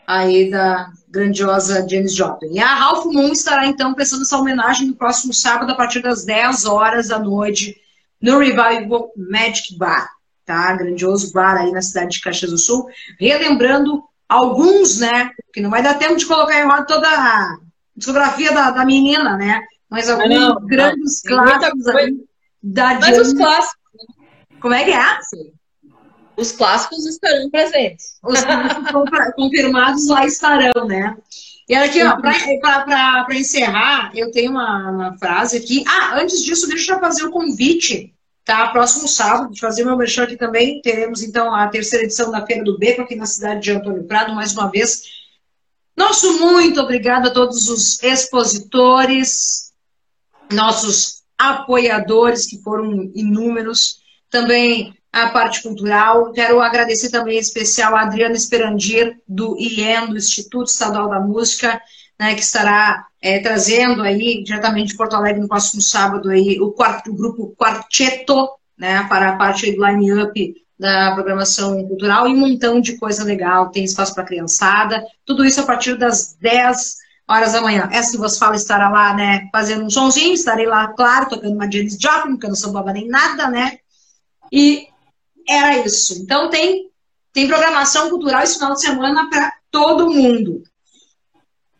[0.06, 2.54] aí da grandiosa Janis Joplin.
[2.54, 6.26] E a Ralph Moon estará então prestando essa homenagem no próximo sábado a partir das
[6.26, 7.76] 10 horas da noite
[8.22, 10.10] no Revival Magic Bar,
[10.46, 10.74] tá?
[10.76, 12.88] Grandioso bar aí na cidade de Caxias do Sul,
[13.20, 17.58] relembrando alguns, né, que não vai dar tempo de colocar em roda toda a
[17.96, 19.64] discografia da, da menina, né?
[19.90, 21.38] Mas alguns não, grandes não.
[21.38, 22.14] clássicos aí
[22.62, 23.28] da Mas Janis.
[23.28, 23.78] os clássicos.
[24.60, 25.22] Como é que é?
[25.22, 25.58] Sim
[26.38, 28.20] os clássicos estarão presentes.
[28.24, 28.92] Os clássicos
[29.36, 31.18] confirmados lá estarão, né?
[31.68, 35.84] E aqui, ó, para encerrar, eu tenho uma, uma, frase aqui.
[35.86, 38.14] Ah, antes disso, deixa eu fazer o convite,
[38.48, 38.70] tá?
[38.70, 40.82] Próximo sábado, de fazer meu merchan aqui também.
[40.82, 44.34] Teremos, então, a terceira edição da Feira do Beco aqui na cidade de Antônio Prado,
[44.34, 45.04] mais uma vez.
[45.96, 49.74] Nosso muito obrigado a todos os expositores,
[50.50, 54.00] nossos apoiadores, que foram inúmeros.
[54.30, 56.32] Também a parte cultural.
[56.32, 61.82] Quero agradecer também em especial a Adriana Esperandir, do IEM, do Instituto Estadual da Música,
[62.20, 66.72] né, que estará é, trazendo aí, diretamente de Porto Alegre, no próximo sábado, aí, o,
[66.72, 72.80] quarto, grupo Quarteto, né, para a parte do line-up da programação cultural e um montão
[72.80, 76.98] de coisa legal, tem espaço para criançada, tudo isso a partir das 10
[77.28, 77.90] horas da manhã.
[77.92, 81.70] Essa que você fala estará lá, né, fazendo um sonzinho, estarei lá, claro, tocando uma
[81.70, 83.80] Janis Joplin, porque eu não sou boba nem nada, né,
[84.52, 84.88] e
[85.48, 86.22] era isso.
[86.22, 86.90] Então tem,
[87.34, 90.62] tem programação cultural esse final de semana para todo mundo.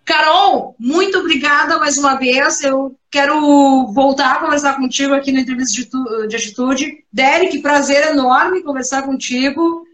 [0.08, 2.64] Carol, muito obrigada mais uma vez.
[2.64, 7.04] Eu quero voltar a conversar contigo aqui no Entrevista de, de Atitude.
[7.12, 9.86] Derek, prazer enorme conversar contigo.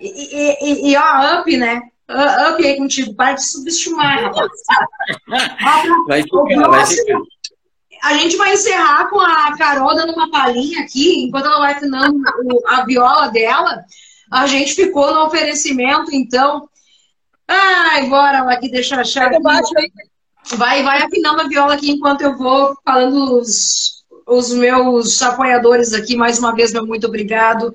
[0.00, 1.82] E, e, e ó, up, né?
[2.08, 3.14] Up aí contigo.
[3.16, 4.48] Para de subestimar, rapaz.
[6.06, 7.18] Vai ficar, vai ficar
[8.04, 12.22] a gente vai encerrar com a Carol dando uma palhinha aqui, enquanto ela vai afinando
[12.66, 13.82] a viola dela.
[14.30, 16.68] A gente ficou no oferecimento, então.
[17.48, 19.30] Ai, bora lá aqui, deixa eu achar.
[20.56, 26.16] Vai, vai afinando a viola aqui enquanto eu vou falando os, os meus apoiadores aqui.
[26.16, 27.72] Mais uma vez, meu muito obrigado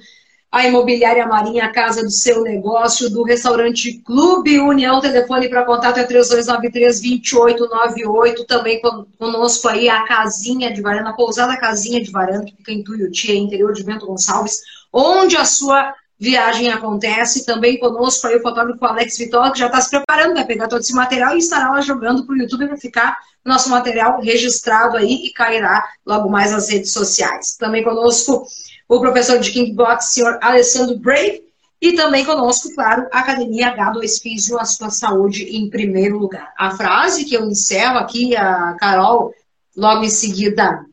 [0.52, 6.00] a Imobiliária Marinha, a casa do seu negócio, do restaurante Clube União, telefone para contato
[6.00, 8.82] é 3293-2898, também
[9.18, 13.38] conosco aí a Casinha de Varanda, a pousada Casinha de Varanda, que fica em Tuiuti,
[13.38, 14.60] interior de Bento Gonçalves,
[14.92, 19.80] onde a sua viagem acontece, também conosco aí o fotógrafo Alex Vitória, que já está
[19.80, 22.78] se preparando para pegar todo esse material e estará lá jogando para o YouTube para
[22.78, 27.56] ficar nosso material registrado aí e cairá logo mais nas redes sociais.
[27.58, 28.46] Também conosco
[28.88, 31.44] o professor de Kickbox, senhor Alessandro Brave,
[31.82, 36.54] e também conosco, claro, a Academia H2 Físio, a sua saúde em primeiro lugar.
[36.58, 39.34] A frase que eu encerro aqui, a Carol,
[39.78, 40.86] logo em seguida,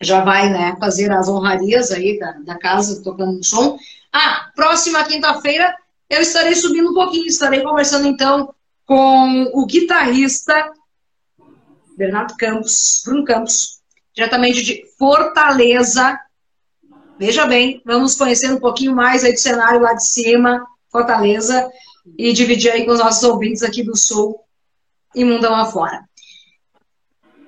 [0.00, 3.76] já vai né, fazer as honrarias aí da, da casa, tocando o som.
[4.14, 5.76] Ah, próxima quinta-feira
[6.08, 8.54] eu estarei subindo um pouquinho, estarei conversando então
[8.86, 10.72] com o guitarrista
[11.96, 13.80] Bernardo Campos, Bruno Campos,
[14.14, 16.18] diretamente de Fortaleza,
[17.16, 21.70] Veja bem, vamos conhecer um pouquinho mais aí do cenário lá de cima, Fortaleza,
[22.18, 24.40] e dividir aí com os nossos ouvintes aqui do Sul
[25.14, 26.04] e mundão afora.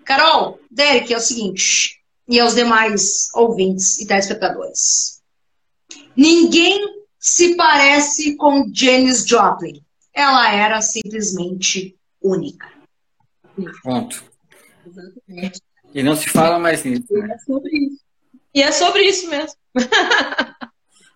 [0.04, 5.15] Carol, Derek, é o seguinte, e aos demais ouvintes e telespectadores.
[6.16, 9.82] Ninguém se parece com Janis Joplin.
[10.14, 12.68] Ela era simplesmente única.
[13.82, 14.24] Pronto.
[14.86, 15.60] Exatamente.
[15.94, 17.12] E não se fala mais nisso.
[17.12, 17.34] Né?
[17.34, 18.00] É sobre isso.
[18.54, 19.58] E é sobre isso mesmo.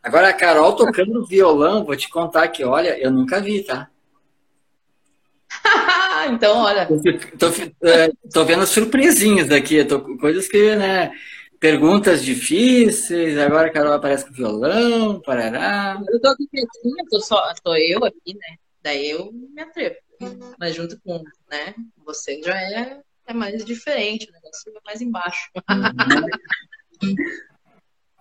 [0.02, 3.88] Agora, a Carol tocando violão, vou te contar que, olha, eu nunca vi, tá?
[6.30, 6.86] então, olha.
[6.86, 11.12] Tô, tô, é, tô, vendo surpresinhas aqui, tô, coisas que, né?
[11.60, 16.02] Perguntas difíceis, agora a Carol aparece com violão, parará.
[16.08, 18.56] Eu tô aqui quietinha, tô, só, tô eu aqui, né?
[18.82, 19.96] Daí eu me atrevo.
[20.58, 25.50] Mas junto com né, você já é, é mais diferente, o negócio é mais embaixo.
[25.68, 27.06] Uhum.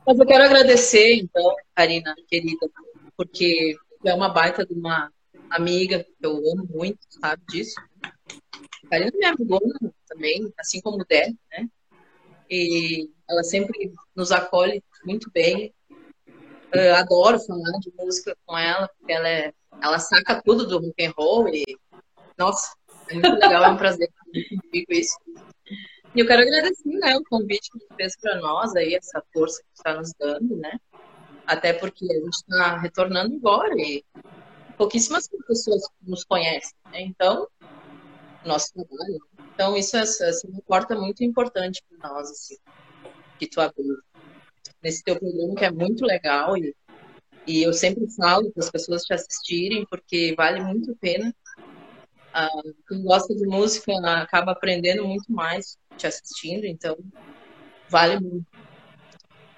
[0.05, 2.67] Mas eu quero agradecer, então, Karina, querida,
[3.15, 5.11] porque é uma baita de uma,
[5.49, 7.75] amiga, que eu amo muito, sabe disso.
[8.89, 11.69] Karina é minha amigona também, assim como o Dé, né?
[12.49, 15.73] E ela sempre nos acolhe muito bem.
[16.71, 21.05] Eu adoro falar de música com ela, porque ela, é, ela saca tudo do rock
[21.05, 21.63] and roll e,
[22.37, 22.75] nossa,
[23.09, 25.17] é muito legal, é um prazer comigo isso.
[26.15, 29.69] E eu quero agradecer né, o convite que fez para nós aí, essa força que
[29.75, 30.79] está nos dando, né?
[31.45, 34.03] Até porque a gente está retornando agora e
[34.77, 37.01] pouquíssimas pessoas nos conhecem, né?
[37.01, 37.47] Então,
[38.45, 39.19] nosso trabalho.
[39.59, 42.55] Então, isso é, é uma porta muito importante para nós, assim,
[43.37, 43.97] que tu abriu.
[44.81, 46.73] Nesse teu programa, que é muito legal e,
[47.45, 51.35] e eu sempre falo para as pessoas te assistirem, porque vale muito a pena.
[52.33, 52.47] Ah,
[52.87, 53.91] quem gosta de música
[54.21, 56.97] acaba aprendendo muito mais te assistindo, então
[57.89, 58.45] vale muito.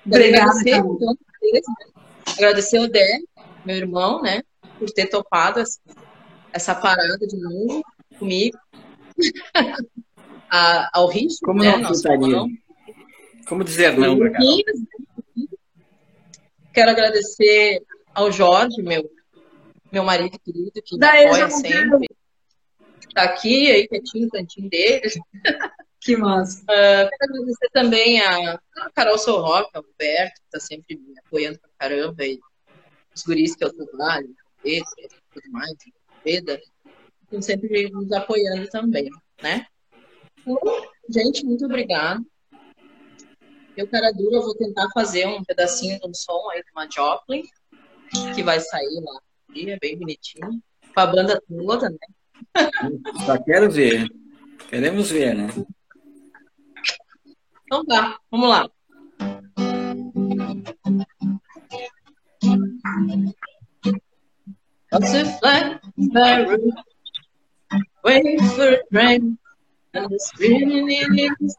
[0.03, 0.49] Obrigada.
[0.49, 1.17] Agradecer, então,
[2.25, 3.19] agradecer o Dé,
[3.63, 4.41] meu irmão, né,
[4.79, 5.79] por ter topado essa,
[6.51, 7.83] essa parada de novo
[8.17, 8.57] comigo.
[10.49, 12.27] A, ao Richard, Como né, não aceitaria?
[12.27, 12.49] irmão.
[13.47, 14.63] Como dizer não, E?
[16.73, 17.81] Quero agradecer
[18.13, 19.09] ao Jorge, meu,
[19.91, 22.07] meu marido querido, que me apoia sempre.
[23.13, 25.01] Tá aqui, aí quietinho no cantinho dele.
[26.03, 26.63] Que massa.
[26.67, 31.59] Ah, quero agradecer também a, a Carol Sorroca, ao Roberto, que tá sempre me apoiando
[31.59, 32.39] pra caramba, e
[33.15, 35.71] os guris que eu trabalho, Pedro e tudo mais,
[36.25, 36.59] Veda,
[37.31, 39.09] estão sempre nos apoiando também,
[39.41, 39.65] né?
[40.45, 40.59] Então,
[41.09, 42.21] gente, muito obrigada.
[43.77, 47.43] Eu, cara dura, vou tentar fazer um pedacinho de um som aí de uma Joplin,
[48.35, 49.21] que vai sair lá,
[49.55, 50.61] é bem bonitinho,
[50.93, 51.97] com a banda toda, né?
[53.25, 54.09] Só quero ver.
[54.69, 55.47] Queremos ver, né?
[57.63, 58.69] Então tá, vamos lá.
[64.91, 66.57] What's a flat barrel?
[68.03, 69.37] Wait for a train.
[69.93, 71.57] And the spinning is.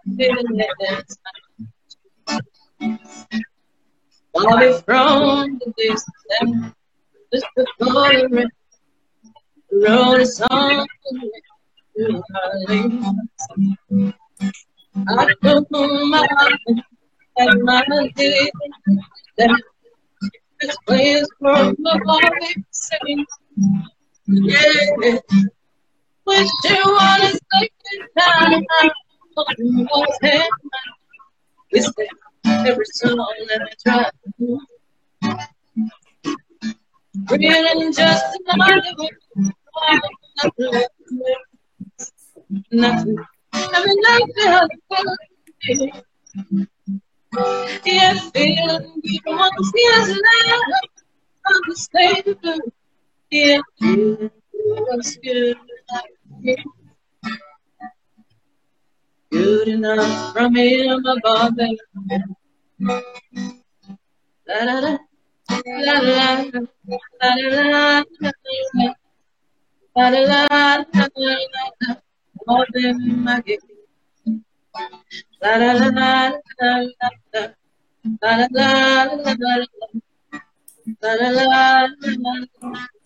[4.34, 6.74] Bobby from the distance.
[7.32, 8.48] Just before the rain.
[9.70, 10.86] The road is on.
[11.96, 13.20] to Harlem.
[15.08, 16.26] I know my
[17.36, 18.50] and my day
[19.38, 19.62] that
[20.60, 23.24] this place from the body sing.
[24.26, 25.18] Yeah,
[26.26, 28.62] wish you wanna second time.
[29.34, 30.48] What's happening?
[31.72, 34.60] That every song that I try to do?
[37.30, 39.10] Really just another way.
[42.70, 43.16] Nothing.
[43.52, 44.68] I mean, that.
[47.84, 49.20] Yeah, feeling you
[49.74, 50.08] see us
[50.46, 50.60] now.
[51.46, 52.24] Understand
[53.30, 54.32] the
[54.62, 56.56] because good enough,
[59.30, 61.78] good enough from Him above and
[64.48, 64.96] la la, la
[65.86, 66.66] la la la
[67.20, 68.04] la la
[69.94, 70.44] La la la
[70.92, 71.46] la la la, la la
[71.80, 71.96] la.
[72.46, 73.66] more than my gift.
[75.42, 76.70] La la la la la
[77.00, 77.42] la la,
[78.22, 79.56] la la la la la la,
[81.02, 83.01] la la la la la la.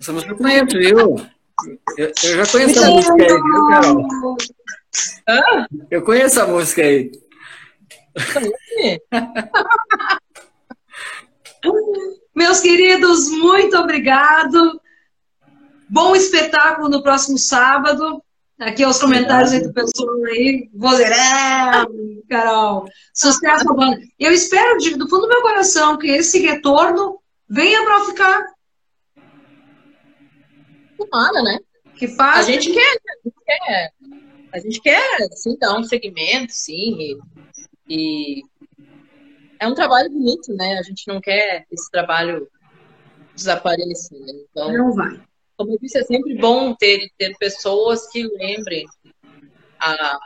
[0.00, 1.35] Essa música eu conheço, viu?
[1.96, 4.06] Eu, eu já conheço a música aí, viu, Carol?
[5.28, 5.66] Hã?
[5.90, 7.10] Eu conheço a música aí.
[12.34, 14.80] Meus queridos, muito obrigado.
[15.88, 18.22] Bom espetáculo no próximo sábado.
[18.58, 20.68] Aqui aos comentários aí do pessoal aí.
[20.74, 21.86] Vozeirão,
[22.28, 22.86] Carol.
[23.12, 23.98] Sucesso banda.
[24.18, 27.18] Eu espero de- do fundo do meu coração que esse retorno
[27.48, 28.46] venha para ficar.
[30.98, 31.58] Tomara, né?
[31.98, 32.46] Que A faz.
[32.46, 33.92] gente quer, a gente quer,
[34.52, 37.18] a gente quer sim, dar um segmento, sim, e,
[37.88, 38.42] e
[39.58, 40.78] é um trabalho bonito, né?
[40.78, 42.48] A gente não quer esse trabalho
[43.34, 44.18] desaparecer.
[44.20, 44.32] né?
[44.50, 45.20] Então, Não vai.
[45.56, 48.84] como eu disse, é sempre bom ter, ter pessoas que lembrem
[49.80, 50.18] a,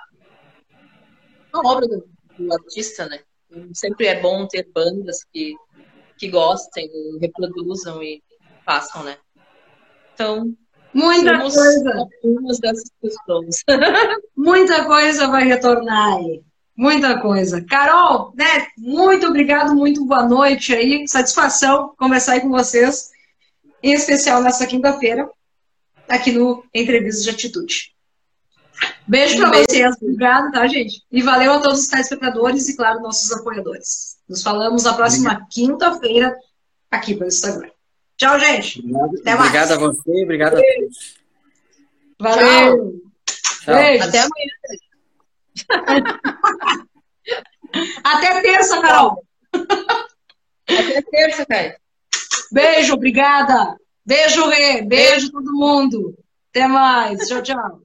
[1.53, 3.21] a obra do, do artista, né?
[3.75, 5.55] Sempre é bom ter bandas que,
[6.17, 6.89] que gostem,
[7.21, 8.23] reproduzam e
[8.65, 9.19] façam, né?
[10.15, 10.55] Então,
[10.93, 12.09] Muita Somos coisa.
[12.25, 13.65] Algumas dessas pessoas.
[14.37, 16.43] Muita coisa vai retornar aí.
[16.77, 17.65] Muita coisa.
[17.65, 18.67] Carol, né?
[18.77, 21.07] Muito obrigado, muito boa noite aí.
[21.07, 23.11] Satisfação conversar aí com vocês,
[23.83, 25.29] em especial nessa quinta-feira,
[26.09, 27.95] aqui no Entrevista de Atitude.
[29.07, 29.95] Beijo para vocês.
[30.01, 31.03] Obrigado, tá, gente?
[31.11, 34.17] E valeu a todos os telespectadores e, claro, nossos apoiadores.
[34.29, 36.35] Nos falamos na próxima quinta-feira
[36.91, 37.71] aqui pelo Instagram.
[38.21, 38.81] Tchau, gente.
[38.81, 39.49] Obrigado, Até mais.
[39.49, 41.17] obrigado a você, obrigado a todos.
[42.21, 43.01] Valeu.
[43.65, 43.75] Tchau.
[43.75, 44.09] Beijos.
[44.09, 44.53] Até amanhã.
[48.05, 49.25] Até terça, Carol.
[50.69, 51.81] Até terça, cara.
[52.53, 53.79] Beijo, obrigada.
[54.05, 54.83] Beijo, Rê.
[54.83, 56.15] Beijo, todo mundo.
[56.51, 57.27] Até mais.
[57.27, 57.81] Tchau, tchau.